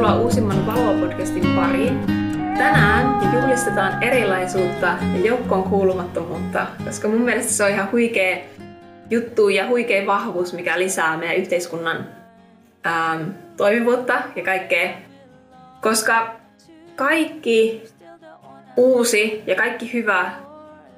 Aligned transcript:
Tervetuloa 0.00 0.24
uusimman 0.24 0.66
Valoa-podcastin 0.66 1.46
pariin. 1.56 2.00
Tänään 2.58 3.34
juhlistetaan 3.34 4.02
erilaisuutta 4.02 4.86
ja 4.86 5.20
joukkoon 5.24 5.62
kuulumattomuutta, 5.62 6.66
koska 6.84 7.08
mun 7.08 7.20
mielestä 7.20 7.52
se 7.52 7.64
on 7.64 7.70
ihan 7.70 7.92
huikea 7.92 8.36
juttu 9.10 9.48
ja 9.48 9.66
huikea 9.66 10.06
vahvuus, 10.06 10.52
mikä 10.52 10.78
lisää 10.78 11.16
meidän 11.16 11.36
yhteiskunnan 11.36 12.06
ähm, 12.86 13.22
toimivuutta 13.56 14.22
ja 14.36 14.44
kaikkea. 14.44 14.90
Koska 15.80 16.36
kaikki 16.96 17.82
uusi 18.76 19.42
ja 19.46 19.54
kaikki 19.54 19.92
hyvä, 19.92 20.30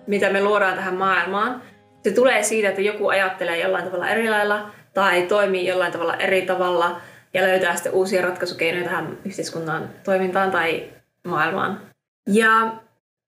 mitä 0.07 0.31
me 0.31 0.45
luodaan 0.45 0.75
tähän 0.75 0.95
maailmaan, 0.95 1.63
se 2.03 2.11
tulee 2.11 2.43
siitä, 2.43 2.69
että 2.69 2.81
joku 2.81 3.09
ajattelee 3.09 3.61
jollain 3.61 3.85
tavalla 3.85 4.09
eri 4.09 4.31
lailla 4.31 4.71
tai 4.95 5.23
toimii 5.23 5.67
jollain 5.67 5.93
tavalla 5.93 6.17
eri 6.17 6.43
tavalla 6.43 7.01
ja 7.35 7.43
löytää 7.43 7.75
sitten 7.75 7.93
uusia 7.93 8.23
ratkaisukeinoja 8.23 8.85
tähän 8.85 9.19
yhteiskunnan 9.25 9.91
toimintaan 10.05 10.51
tai 10.51 10.91
maailmaan. 11.27 11.81
Ja 12.27 12.73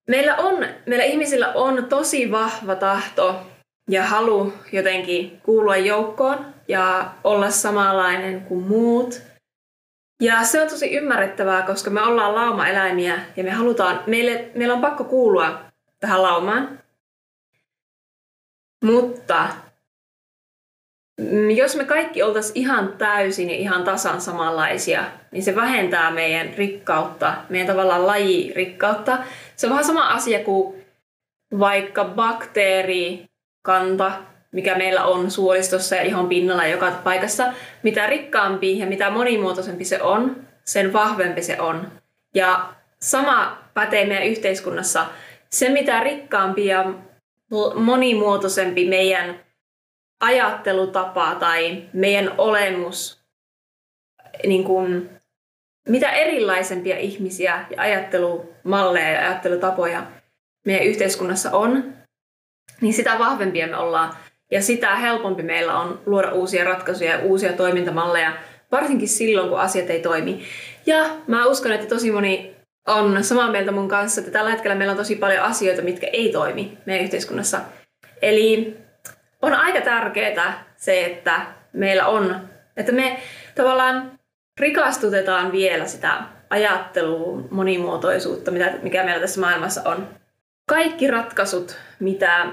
meillä, 0.07 0.35
on, 0.35 0.65
meillä 0.85 1.05
ihmisillä 1.05 1.51
on 1.53 1.85
tosi 1.85 2.31
vahva 2.31 2.75
tahto 2.75 3.47
ja 3.89 4.03
halu 4.03 4.53
jotenkin 4.71 5.41
kuulua 5.43 5.77
joukkoon 5.77 6.45
ja 6.67 7.11
olla 7.23 7.49
samanlainen 7.49 8.41
kuin 8.41 8.67
muut. 8.67 9.21
Ja 10.21 10.43
se 10.43 10.61
on 10.61 10.69
tosi 10.69 10.95
ymmärrettävää, 10.95 11.61
koska 11.61 11.89
me 11.89 12.01
ollaan 12.01 12.35
laumaeläimiä 12.35 13.19
ja 13.35 13.43
me 13.43 13.51
halutaan, 13.51 14.03
meille, 14.07 14.51
meillä 14.55 14.73
on 14.73 14.81
pakko 14.81 15.03
kuulua 15.03 15.61
tähän 15.99 16.21
laumaan. 16.21 16.79
Mutta 18.85 19.47
jos 21.55 21.75
me 21.75 21.83
kaikki 21.83 22.23
oltaisiin 22.23 22.57
ihan 22.57 22.93
täysin 22.97 23.49
ja 23.49 23.55
ihan 23.55 23.83
tasan 23.83 24.21
samanlaisia, 24.21 25.03
niin 25.31 25.43
se 25.43 25.55
vähentää 25.55 26.11
meidän 26.11 26.53
rikkautta, 26.57 27.33
meidän 27.49 27.67
tavallaan 27.67 28.07
lajirikkautta. 28.07 29.17
Se 29.55 29.67
on 29.67 29.71
vähän 29.71 29.85
sama 29.85 30.09
asia 30.09 30.39
kuin 30.39 30.85
vaikka 31.59 32.05
bakteerikanta, 32.05 34.11
mikä 34.51 34.77
meillä 34.77 35.03
on 35.03 35.31
suolistossa 35.31 35.95
ja 35.95 36.01
ihon 36.01 36.29
pinnalla 36.29 36.65
joka 36.65 36.91
paikassa. 37.03 37.53
Mitä 37.83 38.07
rikkaampi 38.07 38.79
ja 38.79 38.85
mitä 38.85 39.09
monimuotoisempi 39.09 39.85
se 39.85 40.01
on, 40.01 40.35
sen 40.63 40.93
vahvempi 40.93 41.43
se 41.43 41.61
on. 41.61 41.91
Ja 42.33 42.69
sama 42.99 43.57
pätee 43.73 44.05
meidän 44.05 44.27
yhteiskunnassa. 44.27 45.05
Se, 45.49 45.69
mitä 45.69 45.99
rikkaampi 45.99 46.65
ja 46.65 46.93
monimuotoisempi 47.75 48.87
meidän 48.87 49.44
ajattelutapa 50.19 51.35
tai 51.35 51.83
meidän 51.93 52.35
olemus, 52.37 53.19
niin 54.47 54.63
kuin, 54.63 55.09
mitä 55.89 56.11
erilaisempia 56.11 56.97
ihmisiä 56.97 57.65
ja 57.69 57.81
ajattelumalleja 57.81 59.11
ja 59.11 59.19
ajattelutapoja 59.19 60.03
meidän 60.65 60.87
yhteiskunnassa 60.87 61.51
on, 61.51 61.93
niin 62.81 62.93
sitä 62.93 63.19
vahvempia 63.19 63.67
me 63.67 63.77
ollaan 63.77 64.13
ja 64.51 64.61
sitä 64.61 64.95
helpompi 64.95 65.43
meillä 65.43 65.79
on 65.79 66.01
luoda 66.05 66.31
uusia 66.31 66.63
ratkaisuja 66.63 67.11
ja 67.11 67.19
uusia 67.19 67.53
toimintamalleja, 67.53 68.33
varsinkin 68.71 69.07
silloin, 69.07 69.49
kun 69.49 69.59
asiat 69.59 69.89
ei 69.89 70.01
toimi. 70.01 70.43
Ja 70.85 71.05
mä 71.27 71.45
uskon, 71.45 71.71
että 71.71 71.87
tosi 71.87 72.11
moni 72.11 72.55
on 72.87 73.23
samaa 73.23 73.51
mieltä 73.51 73.71
mun 73.71 73.87
kanssa, 73.87 74.21
että 74.21 74.31
tällä 74.31 74.51
hetkellä 74.51 74.75
meillä 74.75 74.91
on 74.91 74.97
tosi 74.97 75.15
paljon 75.15 75.43
asioita, 75.43 75.81
mitkä 75.81 76.07
ei 76.07 76.31
toimi 76.31 76.77
meidän 76.85 77.05
yhteiskunnassa. 77.05 77.61
Eli 78.21 78.77
on 79.41 79.53
aika 79.53 79.81
tärkeää 79.81 80.63
se, 80.77 81.05
että 81.05 81.41
meillä 81.73 82.07
on, 82.07 82.49
että 82.77 82.91
me 82.91 83.19
tavallaan 83.55 84.19
rikastutetaan 84.59 85.51
vielä 85.51 85.85
sitä 85.85 86.21
ajattelua, 86.49 87.41
monimuotoisuutta, 87.51 88.51
mikä 88.81 89.03
meillä 89.03 89.21
tässä 89.21 89.41
maailmassa 89.41 89.81
on. 89.85 90.07
Kaikki 90.69 91.07
ratkaisut, 91.07 91.77
mitä 91.99 92.47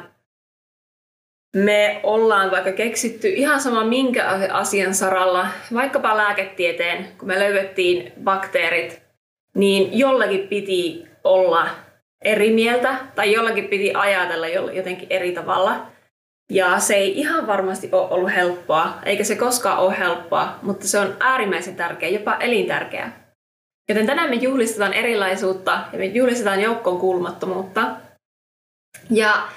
me 1.57 2.01
ollaan 2.03 2.51
vaikka 2.51 2.73
keksitty 2.73 3.29
ihan 3.29 3.61
sama 3.61 3.85
minkä 3.85 4.27
asian 4.53 4.95
saralla, 4.95 5.47
vaikkapa 5.75 6.17
lääketieteen, 6.17 7.09
kun 7.19 7.29
me 7.29 7.39
löydettiin 7.39 8.13
bakteerit 8.25 9.03
niin 9.55 9.99
jollakin 9.99 10.49
piti 10.49 11.07
olla 11.25 11.69
eri 12.25 12.51
mieltä 12.51 12.97
tai 13.15 13.33
jollakin 13.33 13.69
piti 13.69 13.95
ajatella 13.95 14.49
jotenkin 14.49 15.07
eri 15.11 15.33
tavalla. 15.33 15.92
Ja 16.51 16.79
se 16.79 16.95
ei 16.95 17.19
ihan 17.19 17.47
varmasti 17.47 17.89
ole 17.93 18.11
ollut 18.11 18.35
helppoa, 18.35 18.99
eikä 19.05 19.25
se 19.25 19.37
koskaan 19.37 19.79
ole 19.79 19.99
helppoa, 19.99 20.59
mutta 20.63 20.89
se 20.89 20.99
on 20.99 21.17
äärimmäisen 21.21 21.77
tärkeä, 21.77 22.09
jopa 22.09 22.37
elintärkeä. 22.37 23.13
Joten 23.89 24.07
tänään 24.07 24.31
me 24.31 24.37
juhlistetaan 24.37 24.93
erilaisuutta 24.93 25.81
ja 25.93 25.99
me 25.99 26.05
juhlistetaan 26.05 26.63
joukkoon 26.63 27.01
kuulumattomuutta. 27.01 27.97
Ja 29.11 29.49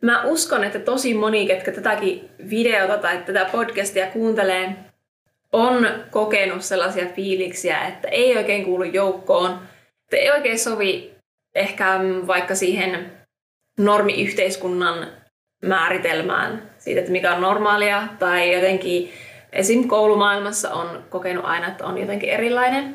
mä 0.00 0.22
uskon, 0.22 0.64
että 0.64 0.78
tosi 0.78 1.14
moni, 1.14 1.46
ketkä 1.46 1.72
tätäkin 1.72 2.28
videota 2.50 2.98
tai 2.98 3.18
tätä 3.18 3.44
podcastia 3.52 4.06
kuuntelee, 4.06 4.76
on 5.52 5.88
kokenut 6.10 6.62
sellaisia 6.62 7.06
fiiliksiä, 7.06 7.86
että 7.86 8.08
ei 8.08 8.36
oikein 8.36 8.64
kuulu 8.64 8.84
joukkoon, 8.84 9.50
että 10.04 10.16
ei 10.16 10.30
oikein 10.30 10.58
sovi 10.58 11.14
ehkä 11.54 12.00
vaikka 12.26 12.54
siihen 12.54 13.12
normiyhteiskunnan 13.78 15.08
määritelmään 15.62 16.62
siitä, 16.78 17.00
että 17.00 17.12
mikä 17.12 17.34
on 17.34 17.40
normaalia, 17.40 18.02
tai 18.18 18.54
jotenkin 18.54 19.12
esim. 19.52 19.88
koulumaailmassa 19.88 20.70
on 20.70 21.04
kokenut 21.10 21.44
aina, 21.44 21.68
että 21.68 21.86
on 21.86 21.98
jotenkin 21.98 22.30
erilainen. 22.30 22.94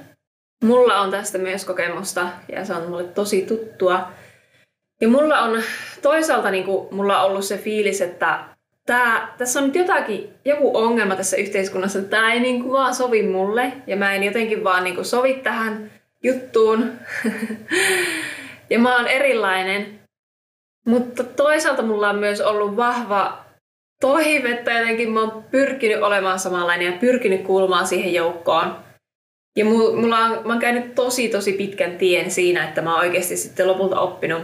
Mulla 0.64 1.02
on 1.02 1.12
tästä 1.12 1.38
myös 1.38 1.66
kokemusta 1.66 2.28
ja 2.52 2.66
se 2.66 2.74
on 2.74 2.90
mulle 2.90 3.04
tosi 3.04 3.42
tuttua. 3.42 4.08
Ja 5.02 5.08
mulla 5.08 5.40
on 5.40 5.62
toisaalta 6.02 6.52
niin 6.52 6.64
kuin, 6.64 6.96
mulla 6.96 7.22
on 7.22 7.32
ollut 7.32 7.46
se 7.46 7.58
fiilis, 7.58 8.02
että 8.02 8.40
tää, 8.86 9.34
tässä 9.38 9.60
on 9.60 9.66
nyt 9.66 9.76
jotakin, 9.76 10.34
joku 10.46 10.78
ongelma 10.78 11.16
tässä 11.16 11.38
yhteiskunnassa, 11.38 12.00
että 12.00 12.12
tämä 12.12 12.34
ei 12.34 12.40
niinku 12.40 12.72
vaan 12.72 12.96
sovi 12.96 13.24
mulle 13.24 13.74
ja 13.88 13.96
mä 13.96 14.14
en 14.14 14.24
jotenkin 14.24 14.64
vaan 14.64 14.84
niinku 14.84 15.04
sovi 15.04 15.34
tähän 15.34 15.92
juttuun. 16.24 16.92
ja 18.70 18.80
mä 18.80 18.96
oon 18.96 19.08
erilainen. 19.08 20.03
Mutta 20.86 21.24
toisaalta 21.24 21.82
mulla 21.82 22.10
on 22.10 22.16
myös 22.16 22.42
ollut 22.42 22.76
vahva 22.76 23.44
toive, 24.02 24.52
että 24.52 24.72
jotenkin 24.72 25.12
mä 25.12 25.22
oon 25.22 25.44
pyrkinyt 25.52 26.04
olemaan 26.04 26.40
samanlainen 26.40 26.94
ja 26.94 27.00
pyrkinyt 27.00 27.42
kuulumaan 27.42 27.88
siihen 27.88 28.14
joukkoon. 28.14 28.76
Ja 29.58 29.66
mulla 29.66 30.20
on, 30.20 30.32
mä 30.32 30.54
oon 30.54 30.60
käynyt 30.60 30.96
tosi 30.96 31.30
tosi 31.30 31.54
pitkän 31.54 31.98
tien 31.98 32.32
siinä, 32.32 32.64
että 32.64 32.82
mä 32.82 32.92
oon 32.92 33.00
oikeasti 33.00 33.38
sitten 33.38 33.68
lopulta 33.68 34.00
oppinut 34.00 34.44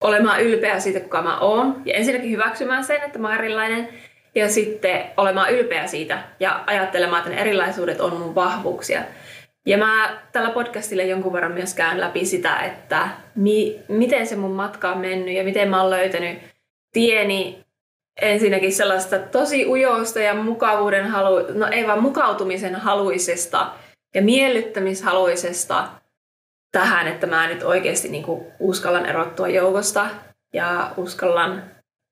olemaan 0.00 0.42
ylpeä 0.42 0.80
siitä, 0.80 1.00
kuka 1.00 1.22
mä 1.22 1.38
oon. 1.38 1.82
Ja 1.84 1.94
ensinnäkin 1.94 2.30
hyväksymään 2.30 2.84
sen, 2.84 3.02
että 3.02 3.18
mä 3.18 3.28
oon 3.28 3.38
erilainen. 3.38 3.88
Ja 4.34 4.48
sitten 4.48 5.04
olemaan 5.16 5.52
ylpeä 5.52 5.86
siitä 5.86 6.18
ja 6.40 6.64
ajattelemaan, 6.66 7.18
että 7.18 7.30
ne 7.30 7.40
erilaisuudet 7.40 8.00
on 8.00 8.16
mun 8.16 8.34
vahvuuksia. 8.34 9.02
Ja 9.66 9.78
mä 9.78 10.18
tällä 10.32 10.50
podcastilla 10.50 11.02
jonkun 11.02 11.32
verran 11.32 11.52
myös 11.52 11.74
käyn 11.74 12.00
läpi 12.00 12.24
sitä, 12.24 12.56
että 12.58 13.08
mi- 13.34 13.80
miten 13.88 14.26
se 14.26 14.36
mun 14.36 14.50
matka 14.50 14.92
on 14.92 14.98
mennyt 14.98 15.34
ja 15.34 15.44
miten 15.44 15.68
mä 15.68 15.80
oon 15.80 15.90
löytänyt 15.90 16.38
tieni 16.92 17.64
ensinnäkin 18.22 18.72
sellaista 18.72 19.18
tosi 19.18 19.66
ujoista 19.66 20.20
ja 20.20 20.34
mukavuuden 20.34 21.06
halu, 21.06 21.46
no 21.54 21.68
ei 21.70 21.86
vaan 21.86 22.02
mukautumisen 22.02 22.74
haluisesta 22.74 23.70
ja 24.14 24.22
miellyttämishaluisesta 24.22 25.88
tähän, 26.72 27.08
että 27.08 27.26
mä 27.26 27.48
nyt 27.48 27.62
oikeasti 27.62 28.08
niin 28.08 28.24
kuin 28.24 28.46
uskallan 28.58 29.06
erottua 29.06 29.48
joukosta 29.48 30.06
ja 30.52 30.90
uskallan 30.96 31.62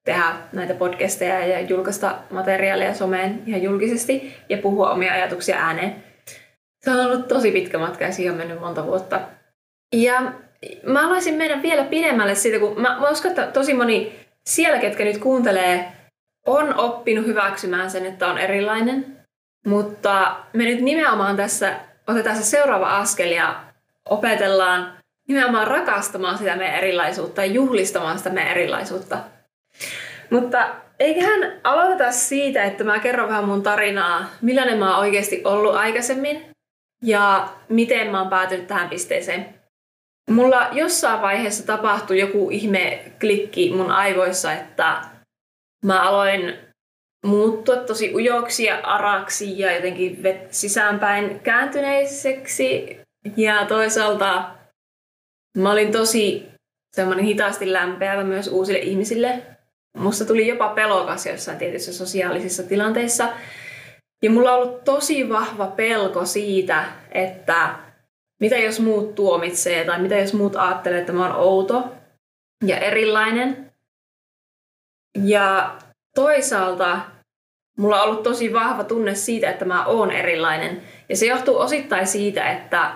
tehdä 0.04 0.32
näitä 0.52 0.74
podcasteja 0.74 1.46
ja 1.46 1.60
julkaista 1.60 2.18
materiaalia 2.30 2.94
someen 2.94 3.42
ihan 3.46 3.62
julkisesti 3.62 4.34
ja 4.48 4.58
puhua 4.58 4.90
omia 4.90 5.12
ajatuksia 5.12 5.56
ääneen. 5.56 6.11
Se 6.84 6.90
on 6.90 7.06
ollut 7.06 7.28
tosi 7.28 7.50
pitkä 7.50 7.78
matka 7.78 8.04
ja 8.04 8.12
siihen 8.12 8.32
on 8.32 8.38
mennyt 8.38 8.60
monta 8.60 8.86
vuotta. 8.86 9.20
Ja 9.92 10.32
mä 10.82 11.02
haluaisin 11.02 11.34
mennä 11.34 11.62
vielä 11.62 11.84
pidemmälle 11.84 12.34
siitä, 12.34 12.58
kun 12.58 12.80
mä, 12.80 12.96
mä 13.00 13.10
uskon, 13.10 13.30
että 13.30 13.46
tosi 13.46 13.74
moni 13.74 14.20
siellä, 14.46 14.78
ketkä 14.78 15.04
nyt 15.04 15.18
kuuntelee, 15.18 15.92
on 16.46 16.74
oppinut 16.74 17.26
hyväksymään 17.26 17.90
sen, 17.90 18.06
että 18.06 18.26
on 18.26 18.38
erilainen. 18.38 19.16
Mutta 19.66 20.36
me 20.52 20.64
nyt 20.64 20.80
nimenomaan 20.80 21.36
tässä 21.36 21.76
otetaan 22.06 22.36
se 22.36 22.42
seuraava 22.42 22.98
askel 22.98 23.30
ja 23.30 23.64
opetellaan 24.10 24.92
nimenomaan 25.28 25.66
rakastamaan 25.66 26.38
sitä 26.38 26.56
meidän 26.56 26.78
erilaisuutta 26.78 27.44
ja 27.44 27.52
juhlistamaan 27.52 28.18
sitä 28.18 28.30
meidän 28.30 28.52
erilaisuutta. 28.52 29.18
Mutta 30.30 30.68
eiköhän 30.98 31.52
aloiteta 31.64 32.12
siitä, 32.12 32.64
että 32.64 32.84
mä 32.84 32.98
kerron 32.98 33.28
vähän 33.28 33.44
mun 33.44 33.62
tarinaa, 33.62 34.30
millainen 34.40 34.78
mä 34.78 34.90
oon 34.90 35.00
oikeasti 35.00 35.42
ollut 35.44 35.74
aikaisemmin 35.74 36.51
ja 37.02 37.48
miten 37.68 38.10
mä 38.10 38.20
oon 38.20 38.30
päätynyt 38.30 38.66
tähän 38.66 38.88
pisteeseen. 38.88 39.54
Mulla 40.30 40.68
jossain 40.72 41.22
vaiheessa 41.22 41.66
tapahtui 41.66 42.20
joku 42.20 42.50
ihme 42.50 43.04
klikki 43.20 43.72
mun 43.76 43.90
aivoissa, 43.90 44.52
että 44.52 45.02
mä 45.84 46.02
aloin 46.02 46.58
muuttua 47.26 47.76
tosi 47.76 48.14
ujoksi 48.14 48.64
ja 48.64 48.80
araksi 48.80 49.58
ja 49.58 49.72
jotenkin 49.72 50.22
sisäänpäin 50.50 51.40
kääntyneiseksi. 51.40 52.98
Ja 53.36 53.66
toisaalta 53.66 54.50
mä 55.58 55.72
olin 55.72 55.92
tosi 55.92 56.48
semmoinen 56.96 57.24
hitaasti 57.24 57.72
lämpeävä 57.72 58.24
myös 58.24 58.48
uusille 58.48 58.78
ihmisille. 58.78 59.42
Musta 59.98 60.24
tuli 60.24 60.48
jopa 60.48 60.68
pelokas 60.68 61.26
jossain 61.26 61.58
tietyissä 61.58 61.92
sosiaalisissa 61.92 62.62
tilanteissa. 62.62 63.28
Ja 64.22 64.30
mulla 64.30 64.52
on 64.52 64.62
ollut 64.62 64.84
tosi 64.84 65.28
vahva 65.28 65.66
pelko 65.66 66.26
siitä, 66.26 66.84
että 67.12 67.74
mitä 68.40 68.56
jos 68.56 68.80
muut 68.80 69.14
tuomitsee 69.14 69.84
tai 69.84 70.02
mitä 70.02 70.18
jos 70.18 70.34
muut 70.34 70.56
ajattelee, 70.56 71.00
että 71.00 71.12
mä 71.12 71.26
oon 71.26 71.36
outo 71.36 71.84
ja 72.64 72.78
erilainen. 72.78 73.72
Ja 75.24 75.76
toisaalta 76.14 77.00
mulla 77.78 78.02
on 78.02 78.08
ollut 78.08 78.22
tosi 78.22 78.52
vahva 78.52 78.84
tunne 78.84 79.14
siitä, 79.14 79.50
että 79.50 79.64
mä 79.64 79.86
oon 79.86 80.10
erilainen. 80.10 80.82
Ja 81.08 81.16
se 81.16 81.26
johtuu 81.26 81.58
osittain 81.58 82.06
siitä, 82.06 82.50
että 82.50 82.92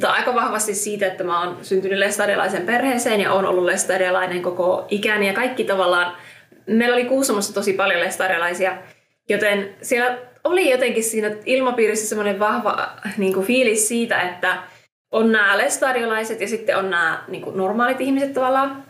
tai 0.00 0.10
aika 0.10 0.34
vahvasti 0.34 0.74
siitä, 0.74 1.06
että 1.06 1.24
mä 1.24 1.40
oon 1.40 1.64
syntynyt 1.64 1.98
lestadialaisen 1.98 2.66
perheeseen 2.66 3.20
ja 3.20 3.32
oon 3.32 3.46
ollut 3.46 3.64
lestadialainen 3.64 4.42
koko 4.42 4.86
ikäni 4.88 5.26
ja 5.26 5.32
kaikki 5.32 5.64
tavallaan, 5.64 6.16
meillä 6.66 6.94
oli 6.94 7.04
Kuusamossa 7.04 7.54
tosi 7.54 7.72
paljon 7.72 8.00
lestadialaisia, 8.00 8.76
joten 9.28 9.76
siellä 9.82 10.18
oli 10.44 10.70
jotenkin 10.70 11.04
siinä 11.04 11.30
ilmapiirissä 11.46 12.08
semmoinen 12.08 12.38
vahva 12.38 12.88
niin 13.16 13.34
kuin 13.34 13.46
fiilis 13.46 13.88
siitä, 13.88 14.20
että 14.20 14.62
on 15.12 15.32
nämä 15.32 15.58
lestadiolaiset 15.58 16.40
ja 16.40 16.48
sitten 16.48 16.76
on 16.76 16.90
nämä 16.90 17.24
niin 17.28 17.42
kuin 17.42 17.56
normaalit 17.56 18.00
ihmiset 18.00 18.32
tavallaan. 18.32 18.84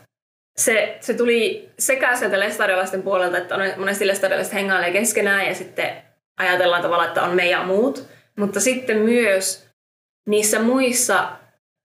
Se, 0.59 0.99
se 1.01 1.15
tuli 1.15 1.71
sekä 1.79 2.17
sieltä 2.17 2.41
lestadiolaisten 2.41 3.03
puolelta, 3.03 3.39
että 3.39 3.55
on 3.55 3.61
monesti 3.77 4.07
lestadiolaiset 4.07 4.55
hengailee 4.55 4.93
keskenään 4.93 5.47
ja 5.47 5.55
sitten 5.55 5.91
ajatellaan 6.37 6.83
tavallaan, 6.83 7.09
että 7.09 7.23
on 7.23 7.37
me 7.37 7.51
ja 7.51 7.63
muut. 7.63 8.07
Mutta 8.37 8.61
sitten 8.61 8.97
myös 8.99 9.67
niissä 10.29 10.59
muissa 10.59 11.29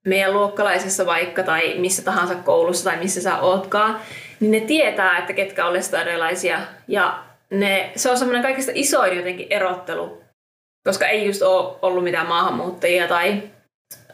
meidän 0.06 0.32
luokkalaisissa 0.32 1.06
vaikka 1.06 1.42
tai 1.42 1.74
missä 1.78 2.02
tahansa 2.02 2.34
koulussa 2.34 2.90
tai 2.90 2.96
missä 2.96 3.22
sä 3.22 3.38
ootkaan, 3.38 4.00
niin 4.40 4.50
ne 4.50 4.60
tietää, 4.60 5.18
että 5.18 5.32
ketkä 5.32 5.66
on 5.66 5.72
lestadiolaisia 5.72 6.60
ja 6.88 7.25
ne, 7.50 7.92
se 7.96 8.10
on 8.10 8.18
semmoinen 8.18 8.42
kaikista 8.42 8.72
isoin 8.74 9.16
jotenkin 9.16 9.46
erottelu, 9.50 10.22
koska 10.84 11.06
ei 11.06 11.26
just 11.26 11.42
ole 11.42 11.78
ollut 11.82 12.04
mitään 12.04 12.26
maahanmuuttajia 12.26 13.08
tai 13.08 13.42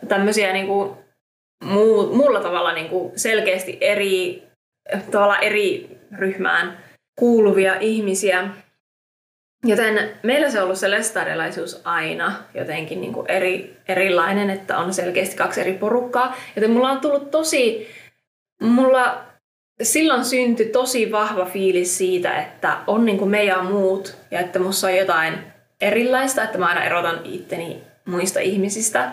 tämmöisiä 0.09 0.53
niin 0.53 0.67
kuin 0.67 0.97
muu, 1.65 2.15
muulla 2.15 2.41
tavalla 2.41 2.73
niin 2.73 2.89
kuin 2.89 3.19
selkeästi 3.19 3.79
eri, 3.81 4.43
tavalla 5.11 5.39
eri 5.39 5.99
ryhmään 6.19 6.79
kuuluvia 7.19 7.75
ihmisiä. 7.81 8.49
Joten 9.65 10.19
meillä 10.23 10.51
se 10.51 10.59
on 10.59 10.65
ollut 10.65 10.79
se 10.79 10.91
lestadiolaisuus 10.91 11.81
aina 11.85 12.45
jotenkin 12.55 13.01
niin 13.01 13.13
kuin 13.13 13.31
eri, 13.31 13.77
erilainen, 13.89 14.51
että 14.51 14.79
on 14.79 14.95
selkeästi 14.95 15.37
kaksi 15.37 15.61
eri 15.61 15.73
porukkaa. 15.73 16.37
Joten 16.57 16.71
mulla 16.71 16.91
on 16.91 17.01
tullut 17.01 17.31
tosi, 17.31 17.89
mulla 18.63 19.32
silloin 19.83 20.25
syntyi 20.25 20.67
tosi 20.67 21.13
vahva 21.13 21.45
fiilis 21.45 21.99
siitä, 21.99 22.39
että 22.39 22.79
on 22.87 23.05
niin 23.05 23.19
kuin 23.19 23.31
me 23.31 23.45
ja 23.45 23.63
muut 23.63 24.17
ja 24.31 24.41
että 24.41 24.59
musta 24.59 24.87
on 24.87 24.97
jotain 24.97 25.35
erilaista, 25.81 26.45
että 26.45 26.59
mä 26.59 26.67
aina 26.67 26.85
erotan 26.85 27.21
itteni 27.25 27.83
muista 28.05 28.41
ihmisistä. 28.41 29.13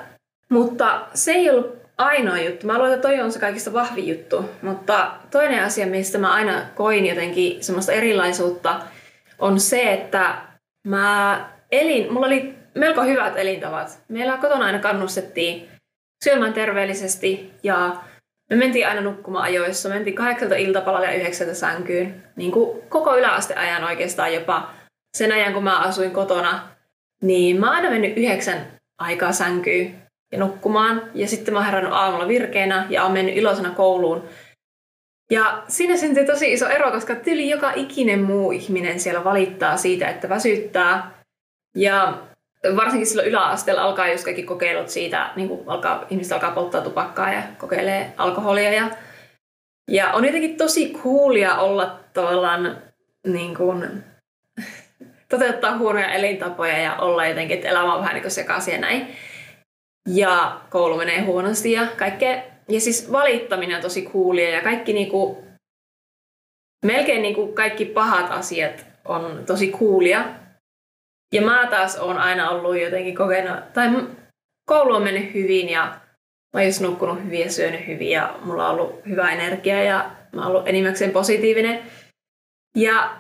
Mutta 0.49 1.07
se 1.13 1.31
ei 1.31 1.49
ollut 1.49 1.77
ainoa 1.97 2.39
juttu. 2.39 2.67
Mä 2.67 2.77
luulen, 2.77 2.93
että 2.93 3.07
toi 3.07 3.19
on 3.19 3.31
se 3.31 3.39
kaikista 3.39 3.73
vahvin 3.73 4.07
juttu. 4.07 4.45
Mutta 4.61 5.11
toinen 5.31 5.63
asia, 5.63 5.87
mistä 5.87 6.17
mä 6.17 6.33
aina 6.33 6.61
koin 6.75 7.05
jotenkin 7.05 7.63
semmoista 7.63 7.91
erilaisuutta, 7.91 8.79
on 9.39 9.59
se, 9.59 9.93
että 9.93 10.35
mä 10.87 11.45
elin, 11.71 12.13
mulla 12.13 12.27
oli 12.27 12.55
melko 12.75 13.03
hyvät 13.03 13.37
elintavat. 13.37 13.99
Meillä 14.07 14.37
kotona 14.37 14.65
aina 14.65 14.79
kannustettiin 14.79 15.69
syömään 16.23 16.53
terveellisesti 16.53 17.51
ja 17.63 17.95
me 18.49 18.55
mentiin 18.55 18.87
aina 18.87 19.01
nukkumaan 19.01 19.43
ajoissa. 19.43 19.89
Mentiin 19.89 20.15
kahdeksalta 20.15 20.55
iltapalalle 20.55 21.07
ja 21.07 21.13
yhdeksältä 21.13 21.53
sänkyyn. 21.53 22.23
Niin 22.35 22.51
kuin 22.51 22.81
koko 22.89 23.17
yläasteajan 23.17 23.83
oikeastaan 23.83 24.33
jopa 24.33 24.69
sen 25.17 25.31
ajan, 25.31 25.53
kun 25.53 25.63
mä 25.63 25.79
asuin 25.79 26.11
kotona. 26.11 26.67
Niin 27.21 27.59
mä 27.59 27.67
oon 27.67 27.75
aina 27.75 27.89
mennyt 27.89 28.17
yhdeksän 28.17 28.67
aikaa 28.99 29.31
sänkyyn 29.31 30.01
ja 30.31 30.39
nukkumaan. 30.39 31.11
Ja 31.13 31.27
sitten 31.27 31.53
mä 31.53 31.59
oon 31.59 31.65
herännyt 31.65 31.93
aamulla 31.93 32.27
virkeänä 32.27 32.87
ja 32.89 33.03
oon 33.03 33.11
mennyt 33.11 33.37
iloisena 33.37 33.69
kouluun. 33.69 34.23
Ja 35.31 35.63
siinä 35.67 35.97
syntyi 35.97 36.25
tosi 36.25 36.53
iso 36.53 36.67
ero, 36.67 36.91
koska 36.91 37.15
tyli 37.15 37.49
joka 37.49 37.71
ikinen 37.75 38.23
muu 38.23 38.51
ihminen 38.51 38.99
siellä 38.99 39.23
valittaa 39.23 39.77
siitä, 39.77 40.07
että 40.07 40.29
väsyttää. 40.29 41.11
Ja 41.75 42.17
varsinkin 42.75 43.07
silloin 43.07 43.27
yläasteella 43.27 43.81
alkaa 43.81 44.07
just 44.07 44.23
kaikki 44.23 44.43
kokeilut 44.43 44.89
siitä, 44.89 45.31
niin 45.35 45.47
kuin 45.47 45.63
alkaa, 45.67 46.05
ihmiset 46.09 46.33
alkaa 46.33 46.51
polttaa 46.51 46.81
tupakkaa 46.81 47.33
ja 47.33 47.43
kokeilee 47.57 48.13
alkoholia. 48.17 48.73
Ja, 48.73 48.89
ja 49.91 50.11
on 50.11 50.25
jotenkin 50.25 50.57
tosi 50.57 50.93
coolia 50.93 51.55
olla 51.55 51.99
tavallaan 52.13 52.77
niin 53.27 53.55
kuin, 53.55 54.03
toteuttaa 55.29 55.77
huonoja 55.77 56.13
elintapoja 56.13 56.77
ja 56.77 56.95
olla 56.95 57.25
jotenkin, 57.25 57.57
että 57.57 57.69
elämä 57.69 57.93
on 57.93 58.01
vähän 58.01 58.13
niin 58.13 58.23
kuin 58.23 58.31
sekaisin 58.31 58.73
ja 58.73 58.79
näin. 58.79 59.07
Ja 60.07 60.61
koulu 60.69 60.97
menee 60.97 61.21
huonosti 61.21 61.71
ja 61.71 61.87
kaikkea. 61.97 62.41
Ja 62.69 62.79
siis 62.79 63.11
valittaminen 63.11 63.75
on 63.75 63.81
tosi 63.81 64.05
coolia 64.05 64.49
ja 64.49 64.61
kaikki 64.61 64.93
niinku, 64.93 65.43
melkein 66.85 67.21
niinku 67.21 67.47
kaikki 67.47 67.85
pahat 67.85 68.31
asiat 68.31 68.85
on 69.05 69.43
tosi 69.45 69.71
coolia. 69.71 70.25
Ja 71.33 71.41
mä 71.41 71.67
taas 71.69 71.97
on 71.97 72.17
aina 72.17 72.49
ollut 72.49 72.81
jotenkin 72.81 73.15
kokenut, 73.15 73.73
tai 73.73 73.89
koulu 74.65 74.95
on 74.95 75.03
mennyt 75.03 75.33
hyvin 75.33 75.69
ja 75.69 75.83
mä 76.53 76.59
oon 76.59 76.65
just 76.65 76.81
nukkunut 76.81 77.23
hyvin 77.23 77.39
ja 77.39 77.51
syönyt 77.51 77.87
hyvin 77.87 78.09
ja 78.09 78.39
mulla 78.41 78.69
on 78.69 78.73
ollut 78.73 79.05
hyvä 79.05 79.31
energia 79.31 79.83
ja 79.83 80.11
mä 80.35 80.41
oon 80.41 80.51
ollut 80.51 80.67
enimmäkseen 80.67 81.11
positiivinen. 81.11 81.79
Ja 82.77 83.19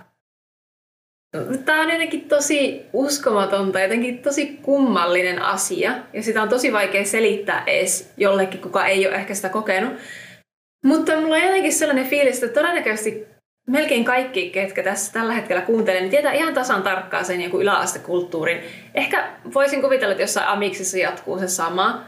Tämä 1.65 1.81
on 1.81 1.89
jotenkin 1.89 2.27
tosi 2.27 2.85
uskomatonta, 2.93 3.79
jotenkin 3.79 4.19
tosi 4.19 4.45
kummallinen 4.45 5.41
asia. 5.41 5.95
Ja 6.13 6.23
sitä 6.23 6.41
on 6.41 6.49
tosi 6.49 6.73
vaikea 6.73 7.05
selittää 7.05 7.63
edes 7.67 8.13
jollekin, 8.17 8.61
kuka 8.61 8.85
ei 8.85 9.07
ole 9.07 9.15
ehkä 9.15 9.33
sitä 9.33 9.49
kokenut. 9.49 9.93
Mutta 10.85 11.21
mulla 11.21 11.35
on 11.35 11.41
jotenkin 11.41 11.73
sellainen 11.73 12.09
fiilis, 12.09 12.43
että 12.43 12.61
todennäköisesti 12.61 13.27
melkein 13.69 14.05
kaikki, 14.05 14.49
ketkä 14.49 14.83
tässä 14.83 15.13
tällä 15.13 15.33
hetkellä 15.33 15.61
kuuntelee, 15.61 16.01
niin 16.01 16.11
tietää 16.11 16.33
ihan 16.33 16.53
tasan 16.53 16.83
tarkkaan 16.83 17.25
sen 17.25 17.41
joku 17.41 17.61
yläastekulttuurin. 17.61 18.63
Ehkä 18.93 19.31
voisin 19.53 19.81
kuvitella, 19.81 20.11
että 20.11 20.23
jossain 20.23 20.47
amiksissa 20.47 20.97
jatkuu 20.97 21.39
se 21.39 21.47
sama. 21.47 22.03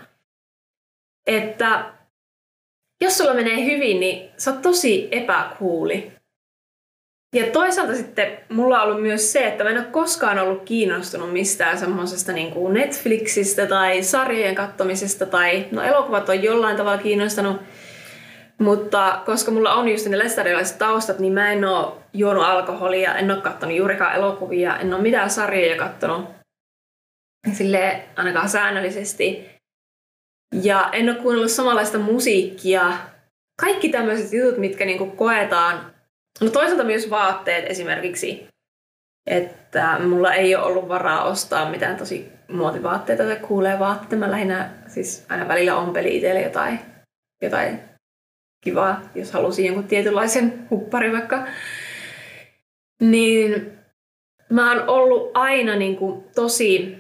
Että 1.28 1.86
jos 3.02 3.18
sulla 3.18 3.34
menee 3.34 3.66
hyvin, 3.66 4.00
niin 4.00 4.30
sä 4.38 4.52
oot 4.52 4.62
tosi 4.62 5.08
epäkuuli. 5.12 6.12
Ja 7.36 7.46
toisaalta 7.46 7.96
sitten 7.96 8.38
mulla 8.50 8.82
on 8.82 8.88
ollut 8.88 9.02
myös 9.02 9.32
se, 9.32 9.48
että 9.48 9.64
mä 9.64 9.70
en 9.70 9.78
ole 9.78 9.86
koskaan 9.86 10.40
ollut 10.40 10.64
kiinnostunut 10.64 11.34
mistään 11.34 11.78
semmoisesta 11.78 12.32
niin 12.32 12.52
kuin 12.52 12.74
Netflixistä 12.74 13.66
tai 13.66 14.04
sarjojen 14.04 14.56
kattomisesta 14.56 15.26
tai 15.26 15.66
no 15.72 15.82
elokuvat 15.82 16.30
on 16.30 16.44
jollain 16.44 16.78
tavalla 16.78 17.02
kiinnostanut. 17.02 17.62
Mutta 18.62 19.22
koska 19.26 19.52
mulla 19.52 19.74
on 19.74 19.90
just 19.90 20.08
ne 20.08 20.20
lestarilaiset 20.20 20.78
taustat, 20.78 21.20
niin 21.20 21.34
mä 21.34 21.52
en 21.52 21.66
oo 21.66 22.04
juonut 22.14 22.44
alkoholia, 22.44 23.16
en 23.16 23.32
oo 23.32 23.42
kattonut 23.42 23.76
juurikaan 23.76 24.16
elokuvia, 24.16 24.78
en 24.78 24.94
oo 24.94 25.02
mitään 25.02 25.30
sarjoja 25.30 25.78
kattonut 25.78 26.30
sille 27.54 28.04
ainakaan 28.16 28.50
säännöllisesti. 28.50 29.50
Ja 30.62 30.90
en 30.92 31.10
ole 31.10 31.18
kuunnellut 31.18 31.52
samanlaista 31.52 31.98
musiikkia. 32.00 32.94
Kaikki 33.62 33.90
tämmöiset 33.90 34.34
jutut, 34.34 34.58
mitkä 34.58 34.86
niinku 34.86 35.06
koetaan 35.06 35.92
No 36.42 36.50
toisaalta 36.50 36.84
myös 36.84 37.10
vaatteet 37.10 37.66
esimerkiksi, 37.68 38.48
että 39.28 40.00
mulla 40.00 40.34
ei 40.34 40.56
ole 40.56 40.66
ollut 40.66 40.88
varaa 40.88 41.24
ostaa 41.24 41.70
mitään 41.70 41.98
tosi 41.98 42.32
muotivaatteita 42.48 43.24
tai 43.24 43.36
kuulee 43.36 43.80
vaatteita. 43.80 44.16
Mä 44.16 44.32
lähinnä 44.32 44.70
siis 44.88 45.26
aina 45.30 45.48
välillä 45.48 45.76
ompeli 45.76 46.16
itselle 46.16 46.42
jotain, 46.42 46.80
jotain 47.42 47.91
kivaa, 48.62 49.02
jos 49.16 49.32
halusin 49.32 49.66
jonkun 49.66 49.88
tietynlaisen 49.88 50.68
huppari 50.70 51.12
vaikka. 51.12 51.48
Niin 53.02 53.72
mä 54.50 54.72
oon 54.72 54.90
ollut 54.90 55.32
aina 55.34 55.76
niin 55.76 55.96
kuin 55.96 56.24
tosi... 56.36 56.98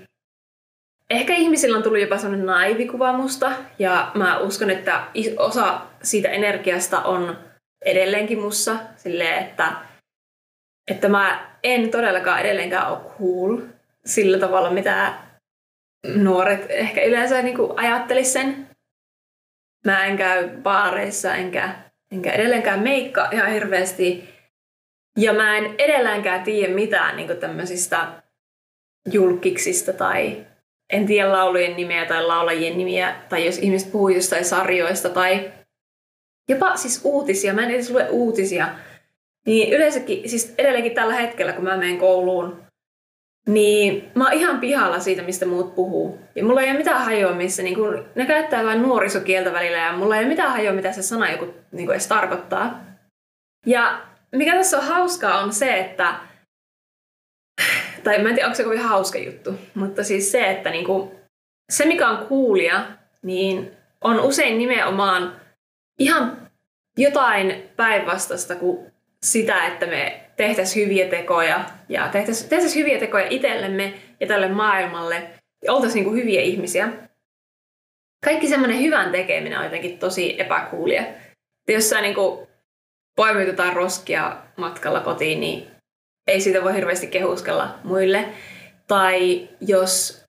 Ehkä 1.09 1.33
ihmisillä 1.35 1.77
on 1.77 1.83
tullut 1.83 2.01
jopa 2.01 2.17
sellainen 2.17 2.45
naivikuva 2.45 3.13
musta, 3.13 3.51
ja 3.79 4.11
mä 4.15 4.39
uskon, 4.39 4.69
että 4.69 5.03
osa 5.37 5.81
siitä 6.03 6.29
energiasta 6.29 7.01
on 7.01 7.37
edelleenkin 7.85 8.41
mussa 8.41 8.75
silleen, 8.95 9.43
että, 9.43 9.71
että 10.91 11.09
mä 11.09 11.51
en 11.63 11.91
todellakaan 11.91 12.39
edelleenkään 12.41 12.91
ole 12.91 12.99
cool 13.19 13.57
sillä 14.05 14.37
tavalla, 14.39 14.71
mitä 14.71 15.13
nuoret 16.15 16.65
ehkä 16.69 17.03
yleensä 17.03 17.41
niin 17.41 17.57
ajattelis 17.75 18.33
sen. 18.33 18.70
Mä 19.85 20.05
en 20.05 20.17
käy 20.17 20.49
baareissa, 20.49 21.35
enkä, 21.35 21.75
enkä 22.11 22.31
edelleenkään 22.31 22.79
meikka 22.79 23.29
ihan 23.31 23.51
hirveästi. 23.51 24.29
Ja 25.17 25.33
mä 25.33 25.57
en 25.57 25.75
edelläänkään 25.77 26.43
tiedä 26.43 26.73
mitään 26.73 27.15
niin 27.15 27.37
tämmöisistä 27.37 28.07
julkiksista 29.11 29.93
tai 29.93 30.45
en 30.91 31.05
tiedä 31.05 31.31
laulujen 31.31 31.75
nimiä 31.75 32.05
tai 32.05 32.25
laulajien 32.25 32.77
nimiä, 32.77 33.15
tai 33.29 33.45
jos 33.45 33.57
ihmiset 33.57 33.91
puhuu 33.91 34.09
jostain 34.09 34.45
sarjoista 34.45 35.09
tai 35.09 35.51
jopa 36.49 36.75
siis 36.75 37.01
uutisia, 37.03 37.53
mä 37.53 37.63
en 37.63 37.71
edes 37.71 37.89
lue 37.89 38.07
uutisia, 38.09 38.67
niin 39.45 39.73
yleensäkin, 39.73 40.29
siis 40.29 40.53
edelleenkin 40.57 40.95
tällä 40.95 41.15
hetkellä, 41.15 41.53
kun 41.53 41.63
mä 41.63 41.77
menen 41.77 41.97
kouluun, 41.97 42.60
niin 43.47 44.11
mä 44.15 44.23
oon 44.23 44.33
ihan 44.33 44.59
pihalla 44.59 44.99
siitä, 44.99 45.21
mistä 45.21 45.45
muut 45.45 45.75
puhuu. 45.75 46.19
Ja 46.35 46.43
mulla 46.43 46.61
ei 46.61 46.69
ole 46.69 46.77
mitään 46.77 47.05
hajoa, 47.05 47.35
missä 47.35 47.63
niin 47.63 47.75
kun, 47.75 48.05
ne 48.15 48.25
käyttää 48.25 48.65
vain 48.65 48.81
nuorisokieltä 48.81 49.53
välillä 49.53 49.77
ja 49.77 49.93
mulla 49.93 50.15
ei 50.15 50.21
ole 50.21 50.29
mitään 50.29 50.51
hajoa, 50.51 50.73
mitä 50.73 50.91
se 50.91 51.01
sana 51.01 51.31
joku 51.31 51.53
niin 51.71 51.91
edes 51.91 52.07
tarkoittaa. 52.07 52.81
Ja 53.65 54.01
mikä 54.31 54.55
tässä 54.55 54.77
on 54.77 54.83
hauskaa 54.83 55.39
on 55.39 55.53
se, 55.53 55.79
että 55.79 56.15
tai 58.03 58.23
mä 58.23 58.29
en 58.29 58.35
tiedä, 58.35 58.47
onko 58.47 58.55
se 58.55 58.63
kovin 58.63 58.81
hauska 58.81 59.17
juttu, 59.17 59.53
mutta 59.75 60.03
siis 60.03 60.31
se, 60.31 60.51
että 60.51 60.69
niin 60.69 60.85
kuin, 60.85 61.11
se 61.71 61.85
mikä 61.85 62.09
on 62.09 62.25
kuulia, 62.27 62.85
niin 63.21 63.71
on 64.01 64.19
usein 64.19 64.57
nimenomaan 64.57 65.41
ihan 65.99 66.49
jotain 66.97 67.69
päinvastaista 67.75 68.55
kuin 68.55 68.91
sitä, 69.23 69.65
että 69.67 69.85
me 69.85 70.21
tehtäisiin 70.47 70.85
hyviä 70.85 71.07
tekoja 71.07 71.65
ja 71.89 72.07
tehtäisiin, 72.07 72.49
tehtäisiin 72.49 72.85
hyviä 72.85 72.99
tekoja 72.99 73.27
itsellemme 73.29 73.93
ja 74.19 74.27
tälle 74.27 74.47
maailmalle 74.47 75.29
ja 75.63 75.73
oltaisiin 75.73 76.05
niin 76.05 76.15
hyviä 76.15 76.41
ihmisiä. 76.41 76.89
Kaikki 78.25 78.47
semmoinen 78.47 78.81
hyvän 78.81 79.11
tekeminen 79.11 79.59
on 79.59 79.65
jotenkin 79.65 79.99
tosi 79.99 80.41
epäkuulia. 80.41 81.03
Jos 81.67 81.89
sä 81.89 82.01
niin 82.01 82.15
kuin 82.15 82.47
roskia 83.73 84.37
matkalla 84.57 84.99
kotiin, 84.99 85.39
niin 85.39 85.67
ei 86.27 86.41
siitä 86.41 86.63
voi 86.63 86.75
hirveästi 86.75 87.07
kehuskella 87.07 87.79
muille. 87.83 88.25
Tai 88.87 89.49
jos 89.61 90.23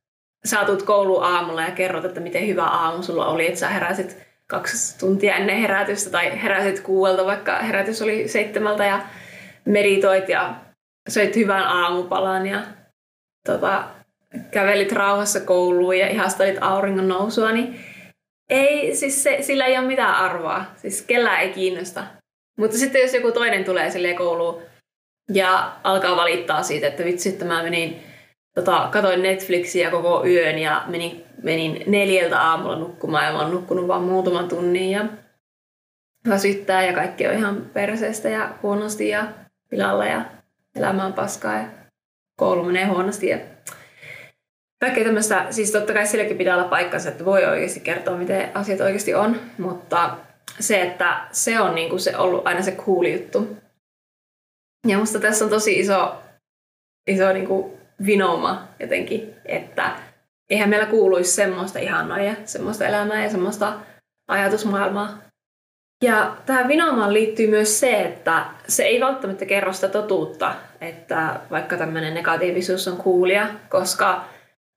sä 0.45 0.65
tulet 0.65 0.83
kouluun 0.83 1.25
aamulla 1.25 1.63
ja 1.63 1.71
kerrot, 1.71 2.05
että 2.05 2.21
miten 2.21 2.47
hyvä 2.47 2.65
aamu 2.65 3.03
sulla 3.03 3.27
oli, 3.27 3.47
että 3.47 3.61
sä 3.61 3.69
heräsit 3.69 4.17
kaksi 4.47 4.99
tuntia 4.99 5.37
ennen 5.37 5.57
herätystä 5.57 6.11
tai 6.11 6.43
heräsit 6.43 6.81
kuuelta, 6.81 7.27
vaikka 7.27 7.59
herätys 7.59 8.03
oli 8.03 8.29
seitsemältä 8.29 8.85
ja 8.85 9.01
meditoit 9.65 10.29
ja 10.29 10.55
söit 11.09 11.37
hyvän 11.37 11.65
aamupalan 11.65 12.47
ja 12.47 12.63
tota, 13.47 13.85
kävelit 14.51 14.93
rauhassa 14.93 15.41
kouluun 15.41 15.99
ja 15.99 16.09
ihastelit 16.09 16.59
auringon 16.61 17.09
nousua, 17.09 17.53
niin 17.53 17.81
ei, 18.51 18.97
siis 18.97 19.23
se, 19.23 19.39
sillä 19.41 19.67
ei 19.67 19.79
ole 19.79 19.87
mitään 19.87 20.15
arvoa. 20.15 20.65
Siis 20.77 21.03
kellään 21.03 21.41
ei 21.41 21.53
kiinnosta. 21.53 22.05
Mutta 22.59 22.79
sitten 22.79 23.03
jos 23.03 23.15
joku 23.15 23.33
toinen 23.33 23.65
tulee 23.65 23.91
sille 23.91 24.15
kouluun 24.15 24.63
ja 25.33 25.73
alkaa 25.85 26.17
valittaa 26.17 26.63
siitä, 26.63 26.87
että 26.87 27.05
vitsi, 27.05 27.29
että 27.29 27.45
mä 27.45 27.63
menin, 27.63 28.03
tota, 28.55 28.89
katoin 28.93 29.23
Netflixiä 29.23 29.91
koko 29.91 30.27
yön 30.27 30.59
ja 30.59 30.85
menin, 30.87 31.25
menin 31.43 31.85
neljältä 31.87 32.41
aamulla 32.41 32.79
nukkumaan 32.79 33.27
ja 33.27 33.33
mä 33.33 33.39
oon 33.39 33.51
nukkunut 33.51 33.89
vain 33.89 34.03
muutaman 34.03 34.49
tunnin 34.49 34.91
ja 34.91 35.05
väsyttää 36.29 36.87
ja 36.87 36.93
kaikki 36.93 37.27
on 37.27 37.35
ihan 37.35 37.71
perseestä 37.73 38.29
ja 38.29 38.55
huonosti 38.63 39.09
ja 39.09 39.29
pilalla 39.73 40.07
ja 40.07 40.25
elämä 40.77 41.05
on 41.05 41.13
paskaa 41.13 41.55
ja 41.55 41.65
koulu 42.37 42.65
menee 42.65 42.85
huonosti 42.85 43.29
ja 43.29 43.39
kaikkea 44.81 45.05
tämmöistä, 45.05 45.47
siis 45.51 45.73
totta 45.73 45.93
kai 45.93 46.07
silläkin 46.07 46.39
pitää 46.39 46.57
olla 46.57 46.69
paikkansa, 46.69 47.09
että 47.09 47.25
voi 47.25 47.45
oikeasti 47.45 47.81
kertoa, 47.81 48.17
miten 48.17 48.51
asiat 48.55 48.81
oikeasti 48.81 49.15
on, 49.15 49.41
mutta 49.59 50.17
se, 50.61 50.83
että 50.83 51.29
se 51.33 51.61
on 51.61 51.75
niin 51.75 51.89
kuin 51.91 52.01
se 52.01 52.17
ollut 52.17 52.47
aina 52.47 52.63
se 52.63 52.73
cool 52.73 53.05
juttu. 53.05 53.57
Ja 54.89 54.99
musta 54.99 55.21
tässä 55.21 55.45
on 55.45 55.51
tosi 55.51 55.81
iso, 55.81 56.23
iso 57.07 57.33
niin 57.33 57.47
kuin 57.47 57.79
vinoma 58.07 58.69
jotenkin, 58.81 59.35
että 59.45 59.97
eihän 60.51 60.69
meillä 60.69 60.87
kuuluisi 60.87 61.33
semmoista 61.33 61.79
ihanaa 61.79 62.21
ja 62.21 62.35
semmoista 62.45 62.87
elämää 62.87 63.25
ja 63.25 63.31
semmoista 63.31 63.81
ajatusmaailmaa. 64.29 65.19
Ja 66.03 66.37
tähän 66.47 66.69
vinomaan 66.69 67.13
liittyy 67.13 67.47
myös 67.47 67.81
se, 67.81 68.01
että 68.01 68.45
se 68.69 68.83
ei 68.83 69.01
välttämättä 69.01 69.47
kerro 69.47 69.73
sitä 69.73 69.89
totuutta, 69.89 70.55
että 70.81 71.41
vaikka 71.51 71.77
tämmöinen 71.77 72.15
negatiivisuus 72.15 72.89
on 72.89 72.97
kuulia, 72.97 73.47
koska 73.69 74.25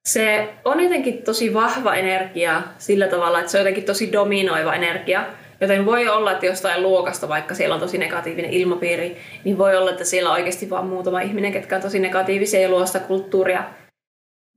se 0.08 0.50
on 0.66 0.84
jotenkin 0.84 1.24
tosi 1.24 1.54
vahva 1.54 1.96
energia 1.96 2.62
sillä 2.78 3.08
tavalla, 3.08 3.40
että 3.40 3.52
se 3.52 3.58
on 3.58 3.62
jotenkin 3.62 3.84
tosi 3.84 4.12
dominoiva 4.12 4.74
energia. 4.74 5.26
Joten 5.62 5.86
voi 5.86 6.10
olla, 6.10 6.32
että 6.32 6.46
jostain 6.46 6.84
luokasta, 6.84 7.30
vaikka 7.30 7.56
siellä 7.56 7.76
on 7.76 7.82
tosi 7.82 7.98
negatiivinen 7.98 8.52
ilmapiiri, 8.52 9.18
niin 9.44 9.58
voi 9.58 9.78
olla, 9.78 9.92
että 9.92 10.04
siellä 10.04 10.30
on 10.30 10.36
oikeasti 10.36 10.70
vain 10.70 10.86
muutama 10.86 11.22
ihminen, 11.22 11.52
ketkä 11.52 11.76
on 11.76 11.82
tosi 11.82 12.00
negatiivisia 12.00 12.62
ja 12.62 12.70
luo 12.70 12.86
sitä 12.86 13.00
kulttuuria. 13.00 13.64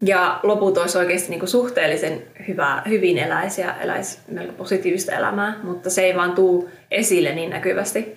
Ja 0.02 0.40
loput 0.42 0.78
olisi 0.78 0.98
oikeasti 0.98 1.30
niin 1.30 1.40
kuin 1.40 1.48
suhteellisen 1.48 2.22
hyvä, 2.48 2.82
hyvin 2.88 3.18
eläisi 3.18 3.60
ja 3.60 3.74
eläisi 3.80 4.18
melko 4.28 4.52
positiivista 4.52 5.12
elämää, 5.12 5.60
mutta 5.62 5.90
se 5.90 6.02
ei 6.02 6.16
vaan 6.16 6.32
tuu 6.32 6.70
esille 6.90 7.34
niin 7.34 7.50
näkyvästi. 7.50 8.16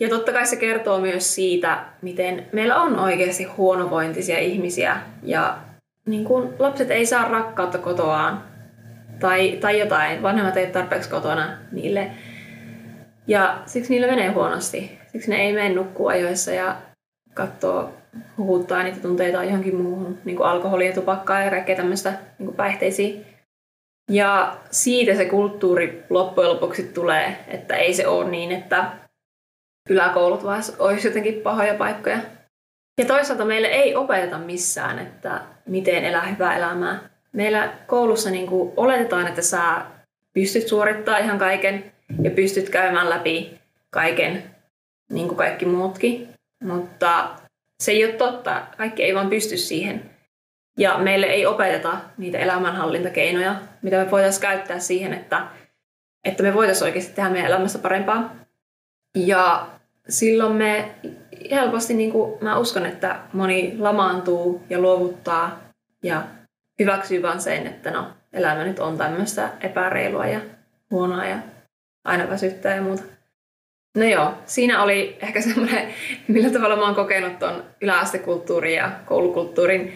Ja 0.00 0.08
totta 0.08 0.32
kai 0.32 0.46
se 0.46 0.56
kertoo 0.56 1.00
myös 1.00 1.34
siitä, 1.34 1.84
miten 2.02 2.46
meillä 2.52 2.76
on 2.76 2.98
oikeasti 2.98 3.44
huonovointisia 3.44 4.38
ihmisiä 4.38 4.96
ja 5.22 5.58
niin 6.06 6.24
kuin 6.24 6.54
lapset 6.58 6.90
ei 6.90 7.06
saa 7.06 7.28
rakkautta 7.28 7.78
kotoaan 7.78 8.44
tai, 9.20 9.58
tai 9.60 9.80
jotain, 9.80 10.22
vanhemmat 10.22 10.56
ei 10.56 10.66
tarpeeksi 10.66 11.10
kotona 11.10 11.58
niille. 11.72 12.10
Ja 13.26 13.62
siksi 13.66 13.90
niille 13.90 14.06
menee 14.06 14.28
huonosti. 14.28 14.98
Siksi 15.12 15.30
ne 15.30 15.36
ei 15.36 15.52
mene 15.52 15.74
nukkua 15.74 16.10
ajoissa 16.10 16.50
ja 16.50 16.76
katsoo, 17.34 17.92
huhuttaa 18.38 18.82
niitä 18.82 19.00
tunteita 19.00 19.44
johonkin 19.44 19.76
muuhun, 19.76 20.18
niin 20.24 20.36
kuin 20.36 20.46
alkoholia, 20.46 20.92
tupakkaa 20.92 21.42
ja 21.42 21.50
kaikkea 21.50 21.76
tämmöistä 21.76 22.10
niin 22.10 22.46
kuin 22.46 22.56
päihteisiin. 22.56 23.26
Ja 24.10 24.56
siitä 24.70 25.14
se 25.14 25.24
kulttuuri 25.24 26.04
loppujen 26.10 26.50
lopuksi 26.50 26.82
tulee, 26.82 27.44
että 27.48 27.76
ei 27.76 27.94
se 27.94 28.06
ole 28.06 28.30
niin, 28.30 28.52
että 28.52 28.92
yläkoulut 29.90 30.44
vaan 30.44 30.62
olisi 30.78 31.08
jotenkin 31.08 31.34
pahoja 31.34 31.74
paikkoja. 31.74 32.18
Ja 32.98 33.04
toisaalta 33.04 33.44
meille 33.44 33.68
ei 33.68 33.96
opeteta 33.96 34.38
missään, 34.38 34.98
että 34.98 35.40
miten 35.66 36.04
elää 36.04 36.26
hyvää 36.26 36.56
elämää 36.56 37.14
meillä 37.32 37.72
koulussa 37.86 38.30
niin 38.30 38.46
kuin 38.46 38.72
oletetaan, 38.76 39.26
että 39.26 39.42
sä 39.42 39.82
pystyt 40.32 40.68
suorittamaan 40.68 41.24
ihan 41.24 41.38
kaiken 41.38 41.92
ja 42.22 42.30
pystyt 42.30 42.68
käymään 42.68 43.10
läpi 43.10 43.60
kaiken, 43.90 44.42
niin 45.10 45.26
kuin 45.26 45.36
kaikki 45.36 45.66
muutkin. 45.66 46.33
Mutta 46.64 47.28
se 47.82 47.92
ei 47.92 48.04
ole 48.04 48.12
totta. 48.12 48.62
Kaikki 48.76 49.02
ei 49.02 49.14
vaan 49.14 49.30
pysty 49.30 49.56
siihen. 49.56 50.10
Ja 50.78 50.98
meille 50.98 51.26
ei 51.26 51.46
opeteta 51.46 51.96
niitä 52.18 52.38
elämänhallintakeinoja, 52.38 53.56
mitä 53.82 53.96
me 53.96 54.10
voitaisiin 54.10 54.42
käyttää 54.42 54.78
siihen, 54.78 55.14
että, 55.14 55.46
että 56.24 56.42
me 56.42 56.54
voitaisiin 56.54 56.84
oikeasti 56.84 57.12
tehdä 57.14 57.30
meidän 57.30 57.50
elämässä 57.50 57.78
parempaa. 57.78 58.34
Ja 59.16 59.66
silloin 60.08 60.56
me 60.56 60.94
helposti, 61.50 61.94
niin 61.94 62.12
kuin 62.12 62.44
mä 62.44 62.58
uskon, 62.58 62.86
että 62.86 63.20
moni 63.32 63.76
lamaantuu 63.78 64.62
ja 64.70 64.78
luovuttaa 64.78 65.60
ja 66.02 66.22
hyväksyy 66.78 67.22
vaan 67.22 67.40
sen, 67.40 67.66
että 67.66 67.90
no, 67.90 68.06
elämä 68.32 68.64
nyt 68.64 68.78
on 68.78 68.98
tämmöistä 68.98 69.50
epäreilua 69.60 70.26
ja 70.26 70.40
huonoa 70.90 71.24
ja 71.24 71.38
aina 72.04 72.30
väsyttää 72.30 72.74
ja 72.74 72.82
muuta. 72.82 73.02
No 73.94 74.04
joo, 74.04 74.34
siinä 74.44 74.82
oli 74.82 75.16
ehkä 75.22 75.40
semmoinen, 75.40 75.88
millä 76.28 76.50
tavalla 76.50 76.76
mä 76.76 76.82
oon 76.82 76.94
kokenut 76.94 77.38
ton 77.38 77.64
yläastekulttuurin 77.80 78.74
ja 78.74 78.90
koulukulttuurin. 79.06 79.92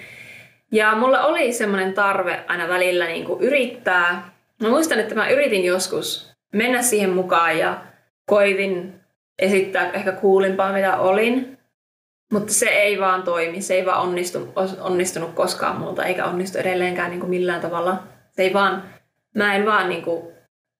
Ja 0.72 0.94
mulla 0.96 1.24
oli 1.24 1.52
semmoinen 1.52 1.94
tarve 1.94 2.44
aina 2.48 2.68
välillä 2.68 3.06
niin 3.06 3.24
kuin 3.24 3.40
yrittää. 3.40 4.30
Mä 4.62 4.68
muistan, 4.68 5.00
että 5.00 5.14
mä 5.14 5.28
yritin 5.28 5.64
joskus 5.64 6.32
mennä 6.52 6.82
siihen 6.82 7.10
mukaan 7.10 7.58
ja 7.58 7.80
koitin 8.26 9.00
esittää 9.38 9.90
ehkä 9.92 10.12
kuulimpaa, 10.12 10.72
mitä 10.72 10.96
olin. 10.96 11.58
Mutta 12.32 12.52
se 12.52 12.66
ei 12.66 13.00
vaan 13.00 13.22
toimi, 13.22 13.62
se 13.62 13.74
ei 13.74 13.86
vaan 13.86 14.02
onnistu, 14.02 14.52
onnistunut 14.80 15.34
koskaan 15.34 15.76
multa, 15.76 16.04
eikä 16.04 16.24
onnistu 16.24 16.58
edelleenkään 16.58 17.10
niin 17.10 17.20
kuin 17.20 17.30
millään 17.30 17.60
tavalla. 17.60 18.02
Se 18.30 18.42
ei 18.42 18.52
vaan, 18.52 18.82
mä 19.34 19.54
en 19.54 19.66
vaan 19.66 19.88
niin 19.88 20.02
kuin 20.02 20.32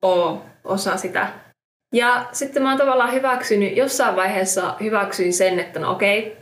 oo 0.03 0.45
osa 0.65 0.97
sitä. 0.97 1.48
Ja 1.95 2.29
sitten 2.33 2.63
mä 2.63 2.69
oon 2.69 2.79
tavallaan 2.79 3.13
hyväksynyt, 3.13 3.77
jossain 3.77 4.17
vaiheessa 4.17 4.77
hyväksyin 4.81 5.33
sen, 5.33 5.61
että 5.61 5.81
no 5.81 5.91
okei, 5.91 6.37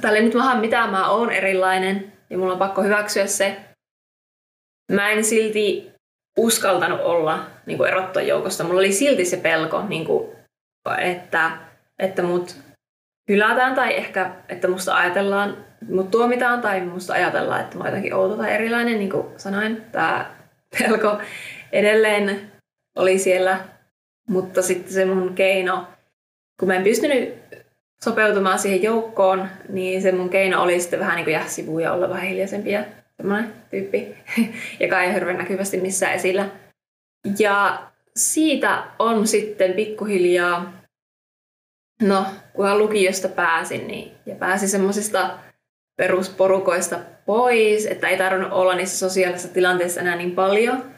tälle 0.00 0.20
nyt 0.20 0.34
vähän 0.34 0.60
mitä 0.60 0.86
mä 0.86 1.10
oon 1.10 1.30
erilainen, 1.30 2.12
ja 2.30 2.38
mulla 2.38 2.52
on 2.52 2.58
pakko 2.58 2.82
hyväksyä 2.82 3.26
se. 3.26 3.56
Mä 4.92 5.10
en 5.10 5.24
silti 5.24 5.92
uskaltanut 6.38 7.00
olla 7.00 7.46
niin 7.66 7.78
kuin 7.78 7.90
erottua 7.90 8.22
joukosta. 8.22 8.64
Mulla 8.64 8.78
oli 8.78 8.92
silti 8.92 9.24
se 9.24 9.36
pelko, 9.36 9.82
niin 9.88 10.04
kuin, 10.04 10.36
että, 10.98 11.50
että 11.98 12.22
mut 12.22 12.56
hylätään 13.28 13.74
tai 13.74 13.96
ehkä, 13.96 14.30
että 14.48 14.68
musta 14.68 14.96
ajatellaan, 14.96 15.64
mut 15.88 16.10
tuomitaan 16.10 16.60
tai 16.60 16.80
musta 16.80 17.12
ajatellaan, 17.12 17.60
että 17.60 17.76
mä 17.76 17.80
oon 17.80 17.88
jotenkin 17.88 18.14
outo 18.14 18.36
tai 18.36 18.52
erilainen, 18.52 18.98
niin 18.98 19.10
kuin 19.10 19.26
sanoin. 19.36 19.84
Tämä 19.92 20.34
pelko 20.78 21.18
edelleen 21.72 22.52
oli 22.96 23.18
siellä, 23.18 23.73
mutta 24.28 24.62
sitten 24.62 24.92
se 24.92 25.04
mun 25.04 25.34
keino, 25.34 25.86
kun 26.60 26.68
mä 26.68 26.74
en 26.74 26.82
pystynyt 26.82 27.34
sopeutumaan 28.04 28.58
siihen 28.58 28.82
joukkoon, 28.82 29.48
niin 29.68 30.02
se 30.02 30.12
mun 30.12 30.28
keino 30.28 30.62
oli 30.62 30.80
sitten 30.80 31.00
vähän 31.00 31.16
niin 31.16 31.24
kuin 31.24 31.32
jää 31.32 31.48
sivuun 31.48 31.82
ja 31.82 31.92
olla 31.92 32.08
vähän 32.08 32.26
hiljaisempi 32.26 32.70
ja 32.70 32.84
semmoinen 33.16 33.54
tyyppi, 33.70 34.14
joka 34.80 35.02
ei 35.02 35.14
hirveän 35.14 35.38
näkyvästi 35.38 35.80
missään 35.80 36.14
esillä. 36.14 36.50
Ja 37.38 37.86
siitä 38.16 38.84
on 38.98 39.26
sitten 39.26 39.72
pikkuhiljaa, 39.72 40.72
no 42.02 42.26
kunhan 42.52 42.78
lukiosta 42.78 43.28
pääsin 43.28 43.86
niin, 43.86 44.12
ja 44.26 44.34
pääsin 44.34 44.68
semmoisista 44.68 45.38
perusporukoista 45.96 46.98
pois, 47.26 47.86
että 47.86 48.08
ei 48.08 48.18
tarvinnut 48.18 48.52
olla 48.52 48.74
niissä 48.74 48.98
sosiaalisissa 48.98 49.54
tilanteissa 49.54 50.00
enää 50.00 50.16
niin 50.16 50.34
paljon, 50.34 50.94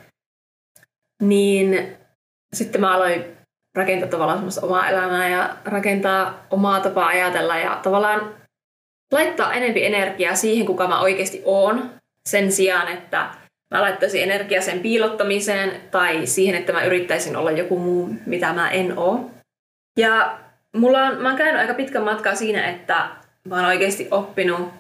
niin 1.23 1.97
sitten 2.57 2.81
mä 2.81 2.95
aloin 2.95 3.25
rakentaa 3.75 4.09
tavallaan 4.09 4.39
semmoista 4.39 4.67
omaa 4.67 4.89
elämää 4.89 5.29
ja 5.29 5.57
rakentaa 5.65 6.47
omaa 6.51 6.81
tapaa 6.81 7.07
ajatella 7.07 7.57
ja 7.57 7.81
tavallaan 7.83 8.35
laittaa 9.13 9.53
enempi 9.53 9.85
energiaa 9.85 10.35
siihen, 10.35 10.67
kuka 10.67 10.89
mä 10.89 11.01
oikeasti 11.01 11.43
oon, 11.45 11.91
sen 12.29 12.53
sijaan, 12.53 12.89
että 12.89 13.31
mä 13.75 13.83
laittaisin 13.83 14.23
energiaa 14.23 14.63
sen 14.63 14.81
piilottamiseen 14.81 15.81
tai 15.91 16.27
siihen, 16.27 16.55
että 16.55 16.73
mä 16.73 16.85
yrittäisin 16.85 17.37
olla 17.37 17.51
joku 17.51 17.79
muu, 17.79 18.15
mitä 18.27 18.53
mä 18.53 18.71
en 18.71 18.99
oo. 18.99 19.31
Ja 19.99 20.39
mulla 20.77 21.03
on, 21.03 21.23
mä 21.23 21.29
oon 21.29 21.39
käynyt 21.39 21.61
aika 21.61 21.75
pitkän 21.75 22.03
matkaa 22.03 22.35
siinä, 22.35 22.69
että 22.71 23.09
mä 23.45 23.57
oon 23.57 23.65
oikeasti 23.65 24.09
oppinut 24.11 24.73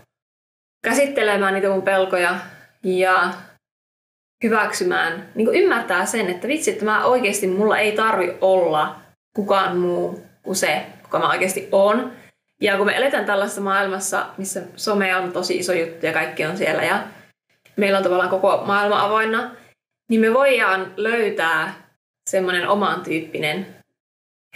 käsittelemään 0.84 1.54
niitä 1.54 1.68
mun 1.68 1.82
pelkoja 1.82 2.36
ja 2.82 3.32
hyväksymään, 4.42 5.28
niin 5.34 5.46
kuin 5.46 5.62
ymmärtää 5.62 6.06
sen, 6.06 6.30
että 6.30 6.48
vitsi, 6.48 6.70
että 6.70 6.84
mä 6.84 7.04
oikeasti, 7.04 7.46
mulla 7.46 7.78
ei 7.78 7.92
tarvi 7.92 8.36
olla 8.40 8.96
kukaan 9.36 9.76
muu 9.76 10.26
kuin 10.42 10.56
se, 10.56 10.86
kuka 11.02 11.18
mä 11.18 11.30
oikeasti 11.30 11.68
on. 11.72 12.12
Ja 12.60 12.76
kun 12.76 12.86
me 12.86 12.96
eletään 12.96 13.24
tällaisessa 13.24 13.60
maailmassa, 13.60 14.26
missä 14.38 14.62
some 14.76 15.16
on 15.16 15.32
tosi 15.32 15.56
iso 15.58 15.72
juttu 15.72 16.06
ja 16.06 16.12
kaikki 16.12 16.44
on 16.44 16.56
siellä 16.56 16.82
ja 16.82 17.02
meillä 17.76 17.98
on 17.98 18.04
tavallaan 18.04 18.30
koko 18.30 18.62
maailma 18.66 19.04
avoinna, 19.04 19.50
niin 20.08 20.20
me 20.20 20.34
voidaan 20.34 20.92
löytää 20.96 21.74
semmoinen 22.30 22.68
oman 22.68 23.00
tyyppinen 23.00 23.66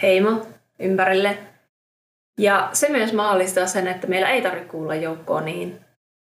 heimo 0.01 0.47
ympärille. 0.79 1.37
Ja 2.39 2.69
se 2.73 2.89
myös 2.89 3.13
mahdollistaa 3.13 3.65
sen, 3.65 3.87
että 3.87 4.07
meillä 4.07 4.29
ei 4.29 4.41
tarvitse 4.41 4.69
kuulla 4.69 4.95
joukkoon 4.95 5.45
niin 5.45 5.79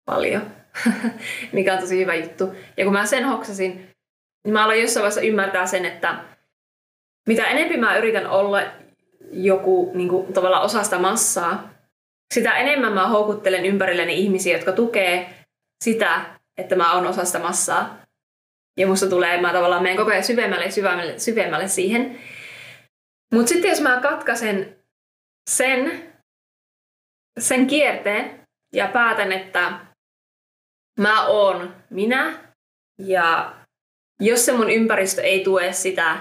paljon, 0.05 0.60
mikä 1.51 1.73
on 1.73 1.79
tosi 1.79 1.99
hyvä 1.99 2.15
juttu. 2.15 2.55
Ja 2.77 2.83
kun 2.83 2.93
mä 2.93 3.05
sen 3.05 3.25
hoksasin, 3.25 3.71
niin 4.45 4.53
mä 4.53 4.63
aloin 4.63 4.81
jossain 4.81 5.01
vaiheessa 5.01 5.21
ymmärtää 5.21 5.65
sen, 5.65 5.85
että 5.85 6.19
mitä 7.27 7.43
enemmän 7.43 7.79
mä 7.79 7.97
yritän 7.97 8.27
olla 8.27 8.61
joku 9.31 9.91
niin 9.93 10.09
kuin, 10.09 10.33
tavallaan 10.33 10.63
osa 10.63 10.83
sitä 10.83 10.99
massaa, 10.99 11.69
sitä 12.33 12.57
enemmän 12.57 12.93
mä 12.93 13.07
houkuttelen 13.07 13.65
ympärilleni 13.65 14.19
ihmisiä, 14.19 14.57
jotka 14.57 14.71
tukee 14.71 15.43
sitä, 15.83 16.21
että 16.57 16.75
mä 16.75 16.93
oon 16.93 17.07
osa 17.07 17.25
sitä 17.25 17.39
massaa. 17.39 18.01
Ja 18.79 18.87
musta 18.87 19.09
tulee, 19.09 19.41
mä 19.41 19.53
tavallaan 19.53 19.83
menen 19.83 19.97
koko 19.97 20.11
ajan 20.11 20.23
syvemmälle 20.23 20.65
ja 20.65 20.71
syvemmälle, 20.71 21.19
syvemmälle 21.19 21.67
siihen. 21.67 22.19
Mutta 23.33 23.49
sitten 23.49 23.69
jos 23.69 23.81
mä 23.81 23.99
katkaisen 24.01 24.75
sen, 25.49 26.03
sen 27.39 27.67
kierteen 27.67 28.41
ja 28.73 28.87
päätän, 28.87 29.31
että 29.31 29.71
mä 31.01 31.25
oon 31.25 31.75
minä 31.89 32.34
ja 33.00 33.53
jos 34.20 34.46
se 34.46 34.51
mun 34.51 34.70
ympäristö 34.70 35.22
ei 35.22 35.43
tue 35.43 35.74
sitä, 35.74 36.17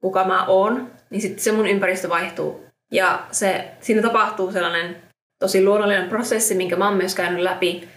kuka 0.00 0.24
mä 0.24 0.44
oon, 0.46 0.90
niin 1.10 1.22
sitten 1.22 1.44
se 1.44 1.52
mun 1.52 1.66
ympäristö 1.66 2.08
vaihtuu. 2.08 2.66
Ja 2.92 3.26
se, 3.30 3.70
siinä 3.80 4.02
tapahtuu 4.02 4.52
sellainen 4.52 4.96
tosi 5.38 5.64
luonnollinen 5.64 6.08
prosessi, 6.08 6.54
minkä 6.54 6.76
mä 6.76 6.88
oon 6.88 6.96
myös 6.96 7.14
käynyt 7.14 7.42
läpi, 7.42 7.88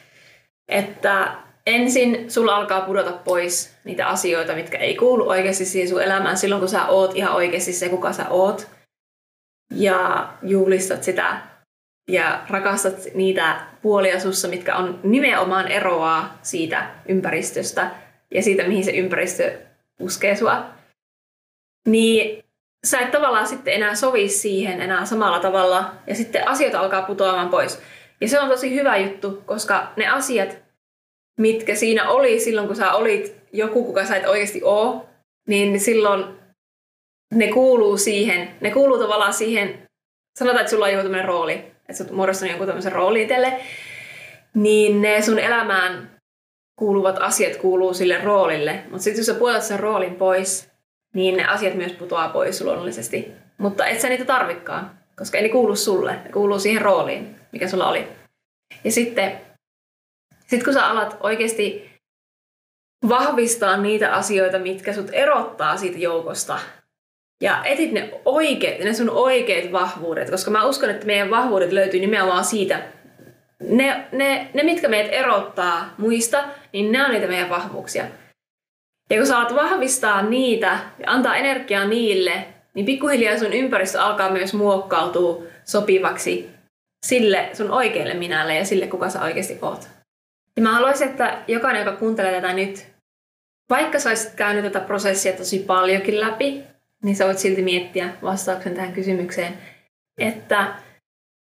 että 0.67 1.35
ensin 1.65 2.31
sulla 2.31 2.55
alkaa 2.55 2.81
pudota 2.81 3.11
pois 3.11 3.77
niitä 3.83 4.07
asioita, 4.07 4.55
mitkä 4.55 4.77
ei 4.77 4.95
kuulu 4.95 5.29
oikeasti 5.29 5.65
siihen 5.65 5.89
sun 5.89 6.03
elämään 6.03 6.37
silloin, 6.37 6.59
kun 6.59 6.69
sä 6.69 6.85
oot 6.85 7.15
ihan 7.15 7.35
oikeasti 7.35 7.73
se, 7.73 7.89
kuka 7.89 8.13
sä 8.13 8.29
oot. 8.29 8.67
Ja 9.73 10.29
juhlistat 10.41 11.03
sitä 11.03 11.41
ja 12.09 12.45
rakastat 12.49 12.95
niitä 13.13 13.67
puolia 13.85 14.19
sussa, 14.19 14.47
mitkä 14.47 14.75
on 14.75 14.99
nimenomaan 15.03 15.67
eroaa 15.67 16.39
siitä 16.41 16.89
ympäristöstä 17.09 17.91
ja 18.31 18.41
siitä, 18.41 18.67
mihin 18.67 18.83
se 18.83 18.91
ympäristö 18.91 19.57
puskee 19.97 20.35
sua. 20.35 20.65
Niin 21.87 22.43
sä 22.85 22.99
et 22.99 23.11
tavallaan 23.11 23.47
sitten 23.47 23.73
enää 23.73 23.95
sovi 23.95 24.29
siihen 24.29 24.81
enää 24.81 25.05
samalla 25.05 25.39
tavalla 25.39 25.91
ja 26.07 26.15
sitten 26.15 26.47
asiat 26.47 26.75
alkaa 26.75 27.01
putoamaan 27.01 27.49
pois. 27.49 27.81
Ja 28.21 28.27
se 28.27 28.39
on 28.39 28.49
tosi 28.49 28.75
hyvä 28.75 28.97
juttu, 28.97 29.43
koska 29.45 29.93
ne 29.95 30.07
asiat, 30.07 30.57
mitkä 31.39 31.75
siinä 31.75 32.09
oli 32.09 32.39
silloin, 32.39 32.67
kun 32.67 32.75
sä 32.75 32.93
olit 32.93 33.35
joku, 33.53 33.85
kuka 33.85 34.05
sä 34.05 34.15
et 34.15 34.27
oikeasti 34.27 34.61
oo, 34.63 35.09
niin 35.47 35.79
silloin 35.79 36.25
ne 37.33 37.47
kuuluu 37.47 37.97
siihen, 37.97 38.55
ne 38.61 38.71
kuuluu 38.71 38.99
tavallaan 38.99 39.33
siihen, 39.33 39.87
sanotaan, 40.39 40.61
että 40.61 40.71
sulla 40.71 40.85
on 40.85 40.93
joku 40.93 41.09
rooli, 41.25 41.74
että 41.89 41.93
sä 41.93 42.03
oot 42.03 42.13
muodostanut 42.13 42.51
jonkun 42.51 42.67
tämmöisen 42.67 42.91
rooli 42.91 43.21
itselle, 43.21 43.59
niin 44.53 45.01
ne 45.01 45.21
sun 45.21 45.39
elämään 45.39 46.11
kuuluvat 46.79 47.17
asiat 47.19 47.55
kuuluu 47.55 47.93
sille 47.93 48.23
roolille. 48.23 48.83
Mutta 48.83 49.03
sitten 49.03 49.19
jos 49.19 49.25
sä 49.25 49.33
puolet 49.33 49.63
sen 49.63 49.79
roolin 49.79 50.15
pois, 50.15 50.69
niin 51.13 51.37
ne 51.37 51.45
asiat 51.45 51.73
myös 51.73 51.93
putoaa 51.93 52.29
pois 52.29 52.61
luonnollisesti. 52.61 53.31
Mutta 53.57 53.85
et 53.85 54.01
sä 54.01 54.09
niitä 54.09 54.25
tarvikaan, 54.25 54.99
koska 55.17 55.37
ei 55.37 55.43
ne 55.43 55.49
kuulu 55.49 55.75
sulle, 55.75 56.13
ne 56.13 56.31
kuuluu 56.33 56.59
siihen 56.59 56.81
rooliin, 56.81 57.35
mikä 57.51 57.67
sulla 57.67 57.87
oli. 57.87 58.07
Ja 58.83 58.91
sitten 58.91 59.41
sit 60.47 60.63
kun 60.63 60.73
sä 60.73 60.85
alat 60.85 61.17
oikeasti 61.19 61.91
vahvistaa 63.09 63.77
niitä 63.77 64.13
asioita, 64.13 64.59
mitkä 64.59 64.93
sut 64.93 65.09
erottaa 65.11 65.77
siitä 65.77 65.97
joukosta, 65.97 66.59
ja 67.41 67.63
etit 67.65 67.91
ne 67.91 68.09
oikeat, 68.25 68.79
ne 68.79 68.93
sun 68.93 69.09
oikeat 69.09 69.71
vahvuudet, 69.71 70.29
koska 70.29 70.51
mä 70.51 70.65
uskon, 70.65 70.89
että 70.89 71.05
meidän 71.05 71.29
vahvuudet 71.29 71.71
löytyy 71.71 71.99
nimenomaan 71.99 72.45
siitä, 72.45 72.81
ne, 73.59 74.05
ne, 74.11 74.47
ne 74.53 74.63
mitkä 74.63 74.87
meidät 74.87 75.13
erottaa 75.13 75.93
muista, 75.97 76.43
niin 76.73 76.91
ne 76.91 77.05
on 77.05 77.11
niitä 77.11 77.27
meidän 77.27 77.49
vahvuuksia. 77.49 78.05
Ja 79.09 79.17
kun 79.17 79.27
sä 79.27 79.37
alat 79.37 79.55
vahvistaa 79.55 80.21
niitä 80.21 80.79
ja 80.99 81.11
antaa 81.11 81.35
energiaa 81.35 81.85
niille, 81.85 82.45
niin 82.73 82.85
pikkuhiljaa 82.85 83.39
sun 83.39 83.53
ympäristö 83.53 84.01
alkaa 84.01 84.31
myös 84.31 84.53
muokkautua 84.53 85.43
sopivaksi 85.65 86.49
sille 87.05 87.49
sun 87.53 87.71
oikealle 87.71 88.13
minälle 88.13 88.55
ja 88.55 88.65
sille, 88.65 88.87
kuka 88.87 89.09
sä 89.09 89.21
oikeasti 89.21 89.59
oot. 89.61 89.87
Ja 90.55 90.63
mä 90.63 90.73
haluaisin, 90.73 91.07
että 91.07 91.37
jokainen, 91.47 91.85
joka 91.85 91.97
kuuntelee 91.97 92.41
tätä 92.41 92.53
nyt, 92.53 92.85
vaikka 93.69 93.99
sä 93.99 94.09
olisit 94.09 94.33
käynyt 94.35 94.63
tätä 94.63 94.79
prosessia 94.79 95.33
tosi 95.33 95.59
paljonkin 95.59 96.21
läpi, 96.21 96.63
niin 97.03 97.15
sä 97.15 97.25
voit 97.25 97.39
silti 97.39 97.61
miettiä 97.61 98.09
vastauksen 98.21 98.75
tähän 98.75 98.93
kysymykseen, 98.93 99.57
että 100.17 100.75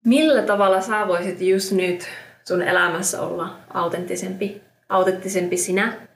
millä 0.05 0.43
tavalla 0.43 0.81
sä 0.81 1.09
voisit 1.09 1.41
just 1.41 1.73
nyt 1.73 2.09
sun 2.45 2.63
elämässä 2.63 3.23
olla 3.23 3.59
autenttisempi, 3.75 4.63
autenttisempi 4.89 5.57
sinä 5.57 6.09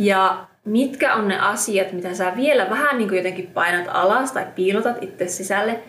ja 0.00 0.46
mitkä 0.64 1.14
on 1.14 1.28
ne 1.28 1.38
asiat, 1.38 1.92
mitä 1.92 2.14
sä 2.14 2.32
vielä 2.36 2.70
vähän 2.70 2.98
niin 2.98 3.08
kuin 3.08 3.16
jotenkin 3.16 3.46
painat 3.46 3.86
alas 3.88 4.32
tai 4.32 4.46
piilotat 4.54 5.02
itse 5.02 5.28
sisälle, 5.28 5.82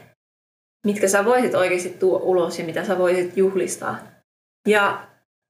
mitkä 0.85 1.07
sä 1.07 1.25
voisit 1.25 1.55
oikeasti 1.55 1.89
tuoda 1.89 2.23
ulos 2.23 2.59
ja 2.59 2.65
mitä 2.65 2.85
sä 2.85 2.97
voisit 2.97 3.37
juhlistaa. 3.37 3.97
Ja 4.67 5.07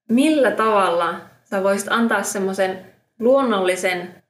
millä 0.10 0.52
tavalla 0.52 1.21
sä 1.43 1.63
voisit 1.63 1.88
antaa 1.91 2.24
semmoisen 2.24 2.86
luonnollisen 3.19 4.24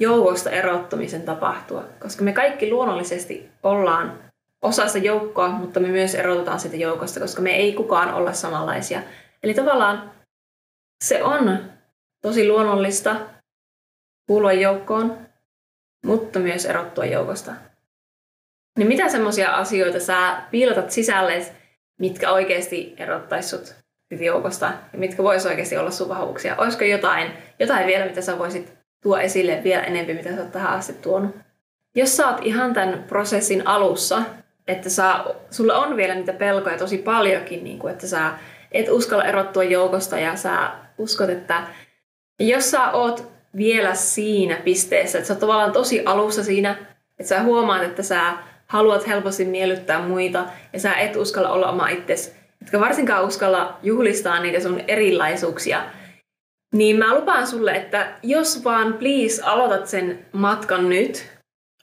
joukosta 0.00 0.50
erottumisen 0.50 1.22
tapahtua. 1.22 1.84
Koska 2.00 2.24
me 2.24 2.32
kaikki 2.32 2.70
luonnollisesti 2.70 3.50
ollaan 3.62 4.24
osa 4.62 4.86
sitä 4.86 4.98
joukkoa, 4.98 5.48
mutta 5.48 5.80
me 5.80 5.88
myös 5.88 6.14
erotetaan 6.14 6.60
siitä 6.60 6.76
joukosta, 6.76 7.20
koska 7.20 7.42
me 7.42 7.56
ei 7.56 7.72
kukaan 7.72 8.14
olla 8.14 8.32
samanlaisia. 8.32 9.02
Eli 9.42 9.54
tavallaan 9.54 10.12
se 11.04 11.22
on 11.22 11.58
tosi 12.22 12.48
luonnollista 12.48 13.16
kuulua 14.26 14.52
joukkoon, 14.52 15.18
mutta 16.06 16.38
myös 16.38 16.66
erottua 16.66 17.04
joukosta. 17.04 17.52
Niin 18.78 18.88
mitä 18.88 19.08
semmoisia 19.08 19.54
asioita 19.54 20.00
sä 20.00 20.42
piilotat 20.50 20.90
sisälle, 20.90 21.46
mitkä 22.00 22.32
oikeasti 22.32 22.94
erottaisut 22.96 23.74
joukosta 24.20 24.72
ja 24.92 24.98
mitkä 24.98 25.22
vois 25.22 25.46
oikeasti 25.46 25.76
olla 25.76 25.90
sun 25.90 26.08
vahvuuksia? 26.08 26.56
Olisiko 26.58 26.84
jotain, 26.84 27.32
jotain 27.58 27.86
vielä, 27.86 28.06
mitä 28.06 28.20
sä 28.20 28.38
voisit 28.38 28.83
tuoda 29.04 29.22
esille 29.22 29.60
vielä 29.64 29.82
enemmän, 29.82 30.16
mitä 30.16 30.34
sä 30.34 30.40
oot 30.40 30.52
tähän 30.52 30.72
asti 30.72 30.92
tuonut? 30.92 31.36
Jos 31.94 32.16
sä 32.16 32.28
oot 32.28 32.38
ihan 32.42 32.74
tämän 32.74 33.04
prosessin 33.08 33.66
alussa, 33.66 34.22
että 34.68 34.90
sä, 34.90 35.24
sulla 35.50 35.78
on 35.78 35.96
vielä 35.96 36.14
niitä 36.14 36.32
pelkoja 36.32 36.78
tosi 36.78 36.98
paljonkin, 36.98 37.64
niin 37.64 37.78
kuin, 37.78 37.92
että 37.92 38.06
sä 38.06 38.30
et 38.72 38.88
uskalla 38.88 39.24
erottua 39.24 39.64
joukosta 39.64 40.18
ja 40.18 40.36
sä 40.36 40.70
uskot, 40.98 41.30
että 41.30 41.62
jos 42.40 42.70
sä 42.70 42.90
oot 42.90 43.32
vielä 43.56 43.94
siinä 43.94 44.56
pisteessä, 44.64 45.18
että 45.18 45.28
sä 45.28 45.34
oot 45.34 45.40
tavallaan 45.40 45.72
tosi 45.72 46.02
alussa 46.06 46.44
siinä, 46.44 46.76
että 47.18 47.28
sä 47.28 47.42
huomaat, 47.42 47.82
että 47.82 48.02
sä 48.02 48.32
haluat 48.66 49.06
helposti 49.06 49.44
miellyttää 49.44 50.00
muita 50.08 50.44
ja 50.72 50.80
sä 50.80 50.94
et 50.94 51.16
uskalla 51.16 51.50
olla 51.50 51.70
oma 51.70 51.88
itsesi, 51.88 52.32
etkä 52.62 52.80
varsinkaan 52.80 53.24
uskalla 53.24 53.78
juhlistaa 53.82 54.40
niitä 54.40 54.60
sun 54.60 54.80
erilaisuuksia, 54.88 55.82
niin 56.74 56.96
mä 56.96 57.14
lupaan 57.14 57.46
sulle, 57.46 57.72
että 57.72 58.12
jos 58.22 58.64
vaan 58.64 58.92
please 58.92 59.42
aloitat 59.42 59.86
sen 59.86 60.26
matkan 60.32 60.88
nyt, 60.88 61.26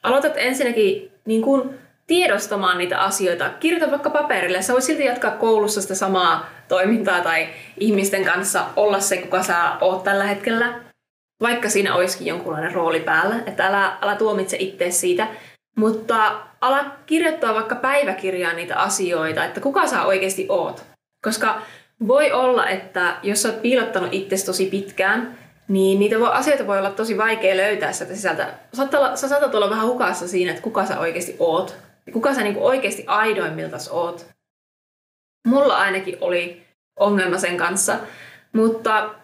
aloitat 0.04 0.34
ensinnäkin 0.36 1.12
niin 1.26 1.42
kuin 1.42 1.70
tiedostamaan 2.08 2.78
niitä 2.78 3.00
asioita. 3.00 3.50
Kirjoita 3.60 3.92
vaikka 3.92 4.10
paperille. 4.10 4.62
Sä 4.62 4.74
voit 4.74 4.84
silti 4.84 5.06
jatkaa 5.06 5.32
koulussa 5.32 5.82
sitä 5.82 5.96
samaa 5.96 6.50
toimintaa 6.68 7.22
tai 7.22 7.50
ihmisten 7.80 8.26
kanssa 8.26 8.66
olla 8.76 9.00
se, 9.00 9.18
kuka 9.18 9.44
sä 9.44 9.72
oot 9.82 10.04
tällä 10.04 10.24
hetkellä. 10.24 10.80
Vaikka 11.42 11.70
siinä 11.70 11.96
olisikin 11.96 12.28
jonkunlainen 12.28 12.74
rooli 12.74 13.00
päällä. 13.00 13.36
Että 13.46 13.68
älä, 13.68 13.98
älä 14.02 14.16
tuomitse 14.16 14.58
itse 14.60 14.92
siitä. 14.92 15.28
Mutta 15.76 16.42
ala 16.62 16.86
kirjoittaa 17.06 17.54
vaikka 17.54 17.76
päiväkirjaan 17.76 18.56
niitä 18.56 18.80
asioita, 18.80 19.46
että 19.46 19.62
kuka 19.62 19.88
sä 19.88 20.04
oikeasti 20.04 20.46
oot. 20.50 20.84
Koska 21.24 21.62
voi 22.08 22.32
olla, 22.32 22.68
että 22.68 23.18
jos 23.24 23.42
sä 23.42 23.50
oot 23.50 23.62
piilottanut 23.62 24.14
itsesi 24.14 24.46
tosi 24.46 24.66
pitkään, 24.66 25.38
niin 25.68 26.00
niitä 26.00 26.20
voi, 26.20 26.30
asioita 26.32 26.68
voi 26.68 26.78
olla 26.78 26.92
tosi 26.92 27.18
vaikea 27.18 27.58
löytää 27.58 27.92
sieltä 27.92 28.16
sisältä. 28.16 28.54
Saattaa, 28.74 29.16
sä 29.16 29.28
saatat 29.28 29.56
olla 29.56 29.70
vähän 29.70 29.88
hukassa 29.88 30.28
siinä, 30.28 30.52
että 30.52 30.64
kuka 30.64 30.86
sä 30.86 31.00
oikeasti 31.00 31.36
oot. 31.40 31.78
Kuka 32.14 32.34
sä 32.34 32.42
niinku 32.42 32.66
oikeasti 32.66 33.04
aidoimmiltas 33.08 33.90
oot. 33.90 34.26
Mulla 35.48 35.78
ainakin 35.78 36.18
oli 36.22 36.68
ongelma 37.00 37.38
sen 37.38 37.58
kanssa. 37.58 38.00
Mutta 38.54 39.16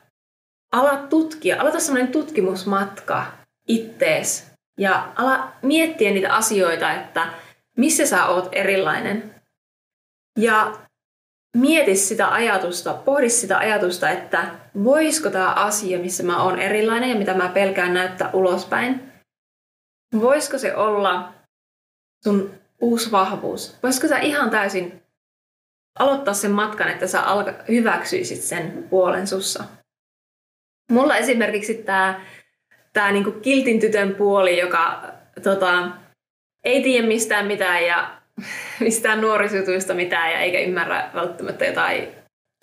ala 0.72 0.98
tutkia, 0.98 1.62
aloita 1.62 1.80
semmoinen 1.80 2.12
tutkimusmatka 2.12 3.26
ittees. 3.68 4.52
Ja 4.80 5.12
ala 5.16 5.52
miettiä 5.62 6.12
niitä 6.12 6.36
asioita, 6.36 6.92
että 6.94 7.28
missä 7.78 8.06
sä 8.06 8.26
oot 8.26 8.50
erilainen. 8.52 9.36
Ja 10.40 10.87
mieti 11.58 11.96
sitä 11.96 12.34
ajatusta, 12.34 12.94
pohdi 12.94 13.30
sitä 13.30 13.58
ajatusta, 13.58 14.10
että 14.10 14.52
voisiko 14.84 15.30
tämä 15.30 15.54
asia, 15.54 16.00
missä 16.00 16.24
mä 16.24 16.44
oon 16.44 16.60
erilainen 16.60 17.10
ja 17.10 17.16
mitä 17.16 17.34
mä 17.34 17.50
pelkään 17.50 17.94
näyttää 17.94 18.30
ulospäin, 18.34 19.12
voisiko 20.22 20.58
se 20.58 20.76
olla 20.76 21.34
sun 22.24 22.52
uusi 22.82 23.12
vahvuus? 23.12 23.78
Voisiko 23.84 24.08
sä 24.08 24.20
ihan 24.20 24.50
täysin 24.50 25.04
aloittaa 26.00 26.34
sen 26.34 26.52
matkan, 26.52 26.88
että 26.88 27.08
sä 27.08 27.22
alka, 27.22 27.54
hyväksyisit 27.68 28.42
sen 28.42 28.88
puolen 28.90 29.28
sussa? 29.28 29.64
Mulla 30.92 31.18
esimerkiksi 31.18 31.74
tämä 31.74 32.22
tää 32.94 33.12
niinku 33.12 33.32
kiltin 33.32 33.80
tytön 33.80 34.16
puoli, 34.16 34.60
joka 34.60 35.14
tota, 35.44 35.92
ei 36.64 36.84
tiedä 36.84 37.08
mistään 37.08 37.48
mitään 37.48 37.86
ja 37.86 38.17
mistään 38.80 39.22
nuorisotuista 39.22 39.94
mitään 39.94 40.32
ja 40.32 40.40
eikä 40.40 40.60
ymmärrä 40.60 41.10
välttämättä 41.14 41.66
jotain 41.66 42.08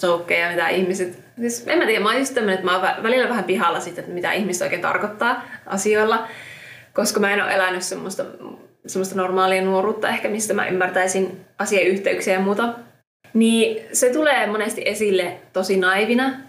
jokeja, 0.02 0.50
mitä 0.50 0.68
ihmiset... 0.68 1.24
Siis 1.40 1.64
en 1.66 1.78
mä 1.78 1.86
tiedä, 1.86 2.00
mä 2.00 2.08
oon 2.08 2.18
just 2.18 2.34
tämmönen, 2.34 2.54
että 2.54 2.64
mä 2.64 2.72
oon 2.72 3.02
välillä 3.02 3.28
vähän 3.28 3.44
pihalla 3.44 3.80
siitä, 3.80 4.00
että 4.00 4.12
mitä 4.12 4.32
ihmiset 4.32 4.62
oikein 4.62 4.82
tarkoittaa 4.82 5.44
asioilla, 5.66 6.28
koska 6.92 7.20
mä 7.20 7.32
en 7.32 7.42
ole 7.42 7.54
elänyt 7.54 7.82
semmoista, 7.82 8.24
semmoista 8.86 9.16
normaalia 9.16 9.62
nuoruutta 9.62 10.08
ehkä, 10.08 10.28
mistä 10.28 10.54
mä 10.54 10.68
ymmärtäisin 10.68 11.40
asiayhteyksiä 11.58 12.34
ja 12.34 12.40
muuta. 12.40 12.74
Niin 13.34 13.86
se 13.92 14.12
tulee 14.12 14.46
monesti 14.46 14.82
esille 14.84 15.40
tosi 15.52 15.76
naivina, 15.76 16.40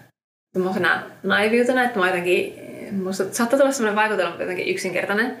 semmoisena 0.52 1.02
naiviutena, 1.22 1.84
että 1.84 1.98
mä 1.98 2.06
jotenkin, 2.06 2.54
musta 2.92 3.24
saattaa 3.30 3.58
tulla 3.58 3.72
semmoinen 3.72 3.96
vaikutelma 3.96 4.36
jotenkin 4.40 4.68
yksinkertainen. 4.68 5.36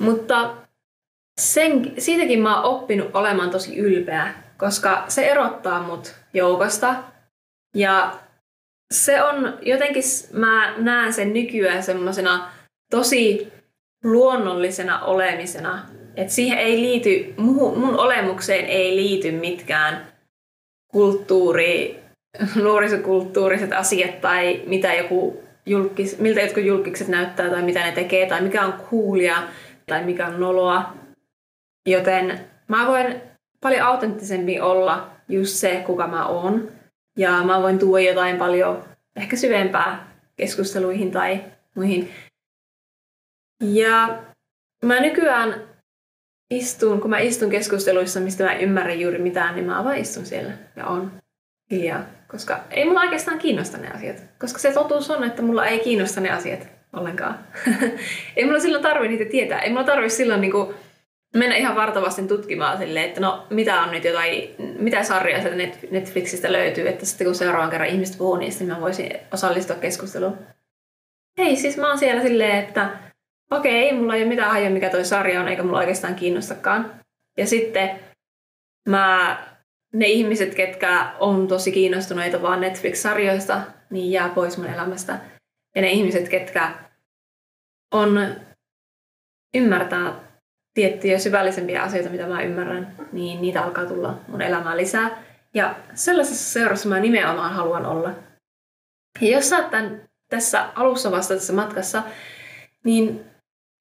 Mutta 0.00 0.54
sen, 1.40 1.92
siitäkin 1.98 2.42
mä 2.42 2.60
oon 2.60 2.74
oppinut 2.74 3.16
olemaan 3.16 3.50
tosi 3.50 3.76
ylpeä, 3.76 4.34
koska 4.58 5.04
se 5.08 5.26
erottaa 5.30 5.82
mut 5.82 6.14
joukosta. 6.34 6.94
Ja 7.76 8.18
se 8.94 9.22
on 9.22 9.58
jotenkin, 9.62 10.02
mä 10.32 10.74
näen 10.76 11.12
sen 11.12 11.32
nykyään 11.32 11.82
semmoisena 11.82 12.50
tosi 12.90 13.52
luonnollisena 14.04 15.00
olemisena. 15.00 15.86
Että 16.16 16.32
siihen 16.32 16.58
ei 16.58 16.80
liity, 16.80 17.34
mun 17.36 17.98
olemukseen 17.98 18.64
ei 18.64 18.96
liity 18.96 19.30
mitkään 19.30 20.06
kulttuuri, 20.92 22.00
nuorisokulttuuriset 22.62 23.72
asiat 23.72 24.20
tai 24.20 24.62
mitä 24.66 24.94
joku 24.94 25.44
julkis, 25.66 26.18
miltä 26.18 26.40
jotkut 26.40 26.64
julkikset 26.64 27.08
näyttää 27.08 27.50
tai 27.50 27.62
mitä 27.62 27.80
ne 27.86 27.92
tekee 27.92 28.26
tai 28.26 28.40
mikä 28.40 28.66
on 28.66 28.74
coolia 28.90 29.42
tai 29.86 30.04
mikä 30.04 30.26
on 30.26 30.40
noloa. 30.40 31.03
Joten 31.86 32.40
mä 32.68 32.86
voin 32.86 33.20
paljon 33.60 33.86
autenttisemmin 33.86 34.62
olla 34.62 35.10
just 35.28 35.54
se, 35.54 35.82
kuka 35.86 36.06
mä 36.06 36.26
oon. 36.26 36.72
Ja 37.16 37.42
mä 37.42 37.62
voin 37.62 37.78
tuoda 37.78 38.04
jotain 38.04 38.36
paljon 38.36 38.84
ehkä 39.16 39.36
syvempää 39.36 40.14
keskusteluihin 40.36 41.10
tai 41.10 41.44
muihin. 41.74 42.10
Ja 43.60 44.22
mä 44.84 45.00
nykyään 45.00 45.62
istun, 46.50 47.00
kun 47.00 47.10
mä 47.10 47.18
istun 47.18 47.50
keskusteluissa, 47.50 48.20
mistä 48.20 48.44
mä 48.44 48.52
en 48.52 48.60
ymmärrä 48.60 48.94
juuri 48.94 49.18
mitään, 49.18 49.54
niin 49.54 49.66
mä 49.66 49.84
vaan 49.84 49.96
istun 49.96 50.26
siellä 50.26 50.52
ja 50.76 50.86
on 50.86 51.12
hiljaa. 51.70 52.04
Koska 52.28 52.60
ei 52.70 52.84
mulla 52.84 53.00
oikeastaan 53.00 53.38
kiinnosta 53.38 53.78
ne 53.78 53.90
asiat. 53.90 54.16
Koska 54.40 54.58
se 54.58 54.72
totuus 54.72 55.10
on, 55.10 55.24
että 55.24 55.42
mulla 55.42 55.66
ei 55.66 55.78
kiinnosta 55.78 56.20
ne 56.20 56.30
asiat 56.30 56.68
ollenkaan. 56.92 57.38
ei 58.36 58.44
mulla 58.44 58.60
silloin 58.60 58.82
tarvi 58.82 59.08
niitä 59.08 59.24
tietää. 59.24 59.60
Ei 59.60 59.70
mulla 59.70 59.84
tarvi 59.84 60.10
silloin 60.10 60.40
niinku 60.40 60.74
mennä 61.34 61.56
ihan 61.56 61.76
vartavasti 61.76 62.22
tutkimaan 62.22 62.78
silleen, 62.78 63.08
että 63.08 63.20
no 63.20 63.46
mitä 63.50 63.82
on 63.82 63.90
nyt 63.90 64.04
jotain, 64.04 64.54
mitä 64.58 65.02
sarjaa 65.02 65.40
sieltä 65.40 65.76
Netflixistä 65.90 66.52
löytyy, 66.52 66.88
että 66.88 67.06
sitten 67.06 67.26
kun 67.26 67.34
seuraavan 67.34 67.70
kerran 67.70 67.88
ihmiset 67.88 68.18
puhuu 68.18 68.36
niistä, 68.36 68.64
niin 68.64 68.74
mä 68.74 68.80
voisin 68.80 69.10
osallistua 69.32 69.76
keskusteluun. 69.76 70.38
Ei, 71.38 71.56
siis 71.56 71.76
mä 71.76 71.88
oon 71.88 71.98
siellä 71.98 72.22
silleen, 72.22 72.64
että 72.64 72.98
okei, 73.50 73.86
okay, 73.86 73.98
mulla 73.98 74.14
ei 74.14 74.22
ole 74.22 74.28
mitään 74.28 74.50
hajua, 74.50 74.70
mikä 74.70 74.90
toi 74.90 75.04
sarja 75.04 75.40
on, 75.40 75.48
eikä 75.48 75.62
mulla 75.62 75.78
oikeastaan 75.78 76.14
kiinnostakaan. 76.14 77.00
Ja 77.36 77.46
sitten 77.46 78.00
mä, 78.88 79.38
ne 79.92 80.06
ihmiset, 80.06 80.54
ketkä 80.54 81.12
on 81.18 81.48
tosi 81.48 81.72
kiinnostuneita 81.72 82.42
vaan 82.42 82.60
Netflix-sarjoista, 82.60 83.60
niin 83.90 84.12
jää 84.12 84.28
pois 84.28 84.58
mun 84.58 84.66
elämästä. 84.66 85.18
Ja 85.74 85.82
ne 85.82 85.90
ihmiset, 85.90 86.28
ketkä 86.28 86.72
on 87.92 88.36
ymmärtää 89.54 90.23
tiettyjä 90.74 91.18
syvällisempiä 91.18 91.82
asioita, 91.82 92.10
mitä 92.10 92.26
mä 92.26 92.42
ymmärrän, 92.42 92.96
niin 93.12 93.42
niitä 93.42 93.62
alkaa 93.62 93.86
tulla 93.86 94.20
mun 94.28 94.42
elämään 94.42 94.76
lisää. 94.76 95.22
Ja 95.54 95.76
sellaisessa 95.94 96.52
seurassa 96.52 96.88
mä 96.88 97.00
nimenomaan 97.00 97.52
haluan 97.52 97.86
olla. 97.86 98.10
Ja 99.20 99.28
jos 99.28 99.48
sä 99.48 99.56
oot 99.56 99.70
tämän, 99.70 100.02
tässä 100.30 100.68
alussa 100.74 101.10
vasta 101.10 101.34
tässä 101.34 101.52
matkassa, 101.52 102.02
niin 102.84 103.24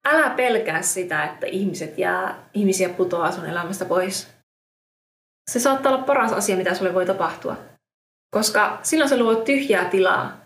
älä 0.05 0.29
pelkää 0.29 0.81
sitä, 0.81 1.23
että 1.23 1.47
ihmiset 1.47 1.97
jää, 1.97 2.49
ihmisiä 2.53 2.89
putoaa 2.89 3.31
sun 3.31 3.45
elämästä 3.45 3.85
pois. 3.85 4.33
Se 5.51 5.59
saattaa 5.59 5.91
olla 5.91 6.03
paras 6.03 6.33
asia, 6.33 6.57
mitä 6.57 6.73
sulle 6.73 6.93
voi 6.93 7.05
tapahtua. 7.05 7.57
Koska 8.31 8.79
silloin 8.83 9.09
sä 9.09 9.17
luot 9.17 9.43
tyhjää 9.43 9.85
tilaa. 9.85 10.37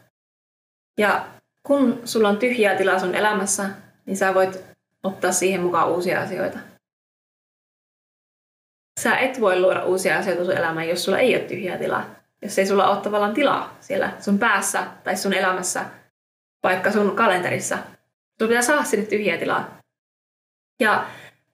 Ja 0.98 1.26
kun 1.64 2.02
sulla 2.06 2.30
on 2.30 2.38
tyhjää 2.38 2.76
tilaa 2.76 3.00
sun 3.00 3.16
elämässä, 3.16 3.70
niin 4.06 4.18
sä 4.18 4.34
voit 4.34 4.77
ottaa 5.04 5.32
siihen 5.32 5.62
mukaan 5.62 5.90
uusia 5.90 6.22
asioita. 6.22 6.60
Sä 9.00 9.18
et 9.18 9.42
voi 9.42 9.60
luoda 9.60 9.84
uusia 9.84 10.18
asioita 10.18 10.46
sun 10.46 10.58
elämään, 10.58 10.90
jos 10.90 11.06
sulla 11.06 11.20
ei 11.20 11.36
ole 11.36 11.44
tyhjää 11.44 11.78
tilaa. 11.78 12.16
Jos 12.42 12.60
ei 12.60 12.68
sulla 12.68 12.90
ole 12.90 13.02
tavallaan 13.02 13.34
tilaa 13.34 13.78
siellä 13.80 14.12
sun 14.20 14.40
päässä 14.40 14.88
tai 15.04 15.18
sun 15.18 15.34
elämässä, 15.34 15.86
vaikka 16.64 16.92
sun 16.92 17.16
kalenterissa. 17.16 17.78
Sulla 18.40 18.50
pitää 18.50 18.62
saada 18.62 18.84
sinne 18.84 19.06
tyhjää 19.06 19.38
tilaa. 19.38 19.78
Ja 20.80 21.06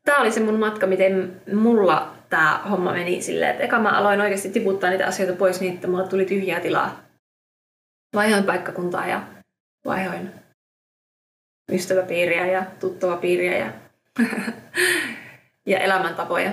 tää 0.05 0.17
oli 0.17 0.31
se 0.31 0.39
mun 0.39 0.59
matka, 0.59 0.87
miten 0.87 1.41
mulla 1.53 2.13
tämä 2.29 2.61
homma 2.69 2.91
meni 2.91 3.21
silleen, 3.21 3.51
että 3.51 3.63
eka 3.63 3.79
mä 3.79 3.89
aloin 3.89 4.21
oikeasti 4.21 4.49
tiputtaa 4.49 4.89
niitä 4.89 5.07
asioita 5.07 5.37
pois 5.37 5.61
niin, 5.61 5.73
että 5.73 5.87
mulla 5.87 6.07
tuli 6.07 6.25
tyhjää 6.25 6.59
tilaa. 6.59 7.03
Vaihoin 8.15 8.43
paikkakuntaa 8.43 9.07
ja 9.07 9.23
vaihoin 9.85 10.42
ystäväpiiriä 11.71 12.45
ja 12.45 12.65
tuttavapiiriä 12.79 13.57
ja, 13.57 13.71
ja 15.65 15.79
elämäntapoja. 15.79 16.51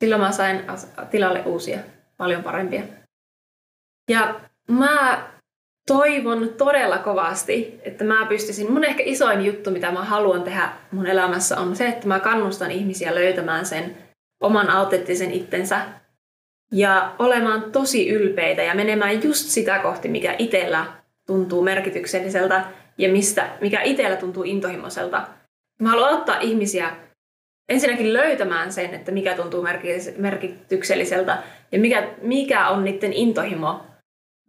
Silloin 0.00 0.22
mä 0.22 0.32
sain 0.32 0.64
tilalle 1.10 1.42
uusia, 1.42 1.78
paljon 2.16 2.42
parempia. 2.42 2.82
Ja 4.10 4.40
mä 4.70 5.28
toivon 5.86 6.48
todella 6.48 6.98
kovasti, 6.98 7.80
että 7.82 8.04
mä 8.04 8.26
pystyisin, 8.26 8.72
mun 8.72 8.84
ehkä 8.84 9.02
isoin 9.06 9.46
juttu, 9.46 9.70
mitä 9.70 9.92
mä 9.92 10.04
haluan 10.04 10.42
tehdä 10.42 10.72
mun 10.92 11.06
elämässä 11.06 11.60
on 11.60 11.76
se, 11.76 11.88
että 11.88 12.08
mä 12.08 12.20
kannustan 12.20 12.70
ihmisiä 12.70 13.14
löytämään 13.14 13.66
sen 13.66 13.96
oman 14.40 14.70
autenttisen 14.70 15.32
itsensä 15.32 15.80
ja 16.72 17.14
olemaan 17.18 17.72
tosi 17.72 18.08
ylpeitä 18.08 18.62
ja 18.62 18.74
menemään 18.74 19.22
just 19.24 19.46
sitä 19.48 19.78
kohti, 19.78 20.08
mikä 20.08 20.34
itsellä 20.38 20.86
tuntuu 21.26 21.62
merkitykselliseltä 21.62 22.64
ja 22.98 23.08
mistä, 23.08 23.48
mikä 23.60 23.82
itsellä 23.82 24.16
tuntuu 24.16 24.42
intohimoiselta. 24.42 25.26
Mä 25.82 25.90
haluan 25.90 26.10
auttaa 26.10 26.40
ihmisiä 26.40 26.96
ensinnäkin 27.68 28.12
löytämään 28.12 28.72
sen, 28.72 28.94
että 28.94 29.12
mikä 29.12 29.34
tuntuu 29.34 29.66
merkitykselliseltä 30.16 31.42
ja 31.72 31.78
mikä, 31.78 32.08
mikä 32.22 32.68
on 32.68 32.84
niiden 32.84 33.12
intohimo. 33.12 33.86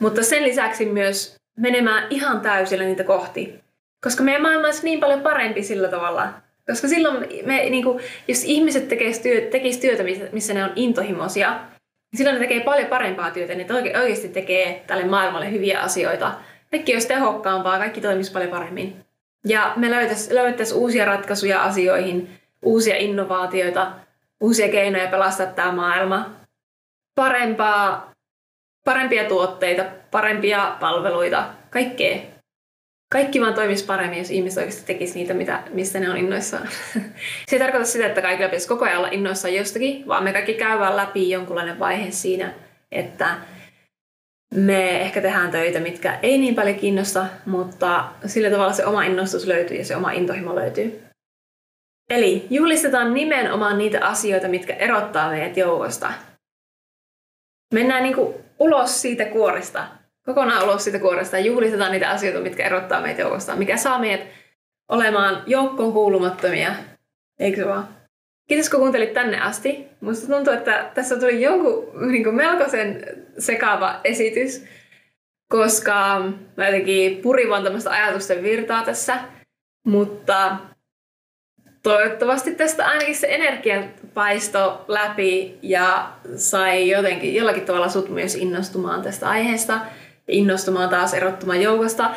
Mutta 0.01 0.23
sen 0.23 0.43
lisäksi 0.43 0.85
myös 0.85 1.35
menemään 1.57 2.07
ihan 2.09 2.41
täysillä 2.41 2.83
niitä 2.83 3.03
kohti. 3.03 3.59
Koska 4.03 4.23
meidän 4.23 4.41
maailma 4.41 4.65
olisi 4.65 4.83
niin 4.83 4.99
paljon 4.99 5.21
parempi 5.21 5.63
sillä 5.63 5.87
tavalla. 5.87 6.33
Koska 6.67 6.87
silloin, 6.87 7.27
me, 7.45 7.69
niin 7.69 7.83
kuin, 7.83 8.03
jos 8.27 8.43
ihmiset 8.43 8.87
tekisivät 8.87 9.23
työtä, 9.23 9.51
tekis 9.51 9.77
työtä, 9.77 10.03
missä 10.31 10.53
ne 10.53 10.63
on 10.63 10.71
intohimoisia, 10.75 11.51
niin 11.51 12.17
silloin 12.17 12.33
ne 12.33 12.39
tekee 12.39 12.59
paljon 12.59 12.87
parempaa 12.87 13.31
työtä. 13.31 13.55
Ne 13.55 13.65
oikeasti 14.01 14.29
tekee 14.29 14.83
tälle 14.87 15.05
maailmalle 15.05 15.51
hyviä 15.51 15.79
asioita. 15.81 16.33
Kaikki 16.71 16.93
olisi 16.93 17.07
tehokkaampaa, 17.07 17.77
kaikki 17.77 18.01
toimisi 18.01 18.31
paljon 18.31 18.51
paremmin. 18.51 19.05
Ja 19.45 19.73
me 19.75 19.91
löytäisi 20.29 20.73
uusia 20.73 21.05
ratkaisuja 21.05 21.63
asioihin, 21.63 22.39
uusia 22.61 22.97
innovaatioita, 22.97 23.91
uusia 24.41 24.69
keinoja 24.69 25.07
pelastaa 25.07 25.45
tämä 25.45 25.71
maailma. 25.71 26.29
Parempaa, 27.15 28.11
parempia 28.85 29.23
tuotteita, 29.23 29.85
parempia 30.11 30.77
palveluita, 30.79 31.45
kaikkea. 31.69 32.17
Kaikki 33.11 33.41
vaan 33.41 33.53
toimisi 33.53 33.85
paremmin, 33.85 34.19
jos 34.19 34.31
ihmiset 34.31 34.57
oikeasti 34.57 34.85
tekisivät 34.85 35.15
niitä, 35.15 35.33
mitä, 35.33 35.63
mistä 35.69 35.99
ne 35.99 36.09
on 36.09 36.17
innoissaan. 36.17 36.67
Se 37.47 37.55
ei 37.55 37.59
tarkoita 37.59 37.85
sitä, 37.85 38.05
että 38.05 38.21
kaikilla 38.21 38.49
pitäisi 38.49 38.67
koko 38.67 38.85
ajan 38.85 38.97
olla 38.97 39.07
innoissaan 39.11 39.55
jostakin, 39.55 40.07
vaan 40.07 40.23
me 40.23 40.33
kaikki 40.33 40.53
käydään 40.53 40.95
läpi 40.95 41.29
jonkunlainen 41.29 41.79
vaihe 41.79 42.11
siinä, 42.11 42.53
että 42.91 43.35
me 44.55 45.01
ehkä 45.01 45.21
tehdään 45.21 45.51
töitä, 45.51 45.79
mitkä 45.79 46.19
ei 46.21 46.37
niin 46.37 46.55
paljon 46.55 46.75
kiinnosta, 46.75 47.25
mutta 47.45 48.11
sillä 48.25 48.49
tavalla 48.49 48.73
se 48.73 48.85
oma 48.85 49.03
innostus 49.03 49.47
löytyy 49.47 49.77
ja 49.77 49.85
se 49.85 49.95
oma 49.95 50.11
intohimo 50.11 50.55
löytyy. 50.55 51.03
Eli 52.09 52.47
juhlistetaan 52.49 53.13
nimenomaan 53.13 53.77
niitä 53.77 54.05
asioita, 54.05 54.47
mitkä 54.47 54.73
erottaa 54.73 55.29
meidät 55.29 55.57
joukosta. 55.57 56.13
Mennään 57.73 58.03
niin 58.03 58.15
ulos 58.59 59.01
siitä 59.01 59.25
kuorista, 59.25 59.87
kokonaan 60.25 60.63
ulos 60.63 60.83
siitä 60.83 60.99
kuoresta 60.99 61.37
ja 61.37 61.45
juhlistetaan 61.45 61.91
niitä 61.91 62.09
asioita, 62.09 62.39
mitkä 62.39 62.65
erottaa 62.65 63.01
meitä 63.01 63.21
joukosta, 63.21 63.55
mikä 63.55 63.77
saa 63.77 63.99
meidät 63.99 64.27
olemaan 64.89 65.43
joukkoon 65.47 65.93
kuulumattomia. 65.93 66.75
Eikö 67.39 67.67
vaan? 67.67 67.98
Kiitos 68.49 68.69
kun 68.69 68.79
kuuntelit 68.79 69.13
tänne 69.13 69.41
asti. 69.41 69.87
Musta 70.01 70.27
tuntuu, 70.27 70.53
että 70.53 70.91
tässä 70.93 71.19
tuli 71.19 71.41
jonkun 71.41 71.91
niin 72.11 72.23
kuin 72.23 72.35
melkoisen 72.35 73.05
sekaava 73.39 73.99
esitys, 74.03 74.65
koska 75.51 76.21
mä 76.57 76.65
jotenkin 76.65 77.17
purin 77.17 77.49
vaan 77.49 77.63
tämmöistä 77.63 77.91
ajatusten 77.91 78.43
virtaa 78.43 78.83
tässä. 78.83 79.17
Mutta 79.85 80.57
toivottavasti 81.83 82.55
tästä 82.55 82.87
ainakin 82.87 83.15
se 83.15 83.27
energia 83.29 83.83
paisto 84.13 84.85
läpi 84.87 85.57
ja 85.61 86.11
sai 86.35 86.89
jotenkin 86.89 87.35
jollakin 87.35 87.65
tavalla 87.65 87.89
sut 87.89 88.09
myös 88.09 88.35
innostumaan 88.35 89.01
tästä 89.01 89.29
aiheesta 89.29 89.73
ja 90.27 90.33
innostumaan 90.33 90.89
taas 90.89 91.13
erottumaan 91.13 91.61
joukosta. 91.61 92.11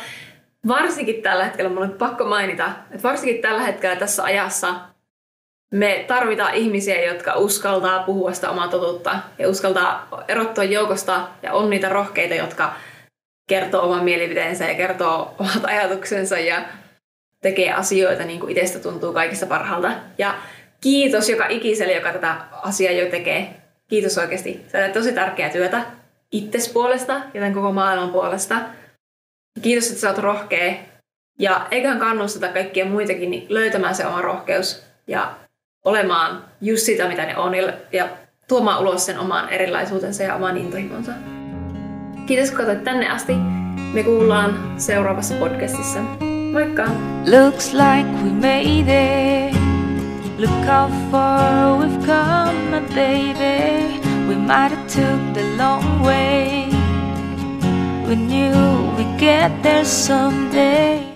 Varsinkin 0.69 1.23
tällä 1.23 1.45
hetkellä, 1.45 1.71
mulla 1.71 1.87
on 1.87 1.93
pakko 1.93 2.25
mainita, 2.25 2.73
että 2.91 3.09
varsinkin 3.09 3.43
tällä 3.43 3.63
hetkellä 3.63 3.97
tässä 3.97 4.25
ajassa 4.25 4.92
me 5.73 6.05
tarvitaan 6.09 6.55
ihmisiä, 6.55 7.05
jotka 7.05 7.35
uskaltaa 7.35 8.03
puhua 8.03 8.33
sitä 8.33 8.51
omaa 8.51 8.69
totuutta 8.69 9.19
ja 9.39 9.49
uskaltaa 9.49 10.25
erottua 10.29 10.65
joukosta 10.65 11.29
ja 11.43 11.53
on 11.53 11.71
niitä 11.71 11.89
rohkeita, 11.89 12.35
jotka 12.35 12.75
kertoo 13.49 13.83
oman 13.85 14.05
mielipiteensä 14.05 14.65
ja 14.65 14.75
kertoo 14.75 15.35
omat 15.39 15.65
ajatuksensa 15.65 16.39
ja 16.39 16.63
tekee 17.41 17.73
asioita 17.73 18.25
niin 18.25 18.41
kuin 18.41 18.51
itsestä 18.51 18.79
tuntuu 18.79 19.13
kaikista 19.13 19.47
parhaalta. 19.47 19.93
Ja 20.19 20.35
kiitos 20.81 21.29
joka 21.29 21.47
ikiselle, 21.47 21.93
joka 21.93 22.13
tätä 22.13 22.37
asiaa 22.53 22.93
jo 22.93 23.11
tekee. 23.11 23.55
Kiitos 23.89 24.19
oikeasti. 24.19 24.61
Sä 24.67 24.79
teet 24.79 24.93
tosi 24.93 25.13
tärkeää 25.13 25.51
työtä 25.51 25.83
itses 26.33 26.69
puolesta 26.73 27.13
ja 27.13 27.21
tämän 27.35 27.55
koko 27.55 27.73
maailman 27.73 28.11
puolesta. 28.11 28.61
Kiitos, 29.63 29.89
että 29.89 30.01
sä 30.01 30.09
oot 30.09 30.19
rohkea. 30.19 30.75
Ja 31.39 31.67
eiköhän 31.71 31.99
kannusteta 31.99 32.49
kaikkia 32.49 32.85
muitakin 32.85 33.47
löytämään 33.49 33.95
se 33.95 34.07
oma 34.07 34.23
rohkeus 34.23 34.83
ja 35.07 35.35
olemaan 35.85 36.45
just 36.61 36.87
sitä, 36.87 37.09
mitä 37.09 37.25
ne 37.27 37.37
on, 37.37 37.53
ja 37.93 38.09
tuomaan 38.49 38.81
ulos 38.81 39.07
sen 39.07 39.19
oman 39.19 39.49
erilaisuutensa 39.49 40.23
ja 40.23 40.35
oman 40.35 40.57
intohimonsa. 40.57 41.13
Kiitos, 42.27 42.51
kun 42.51 42.59
katsoit 42.59 42.85
tänne 42.85 43.09
asti. 43.09 43.33
Me 43.93 44.03
kuullaan 44.03 44.75
seuraavassa 44.77 45.35
podcastissa. 45.35 46.01
Moikka! 46.53 46.87
Looks 47.27 47.73
like 47.73 48.07
we 48.25 48.31
made 48.31 48.89
it 48.89 49.55
Look 50.39 50.67
how 50.67 50.91
far 51.11 51.79
we've 51.79 52.07
come, 52.07 52.71
my 52.71 52.81
baby 52.95 54.01
We 54.29 54.35
might 54.35 54.73
have 54.73 54.87
took 54.87 55.35
the 55.35 55.57
long 55.57 56.03
way 56.03 56.69
We 58.09 58.17
knew 58.17 58.53
we'd 58.97 59.19
get 59.19 59.63
there 59.63 59.85
someday 59.85 61.12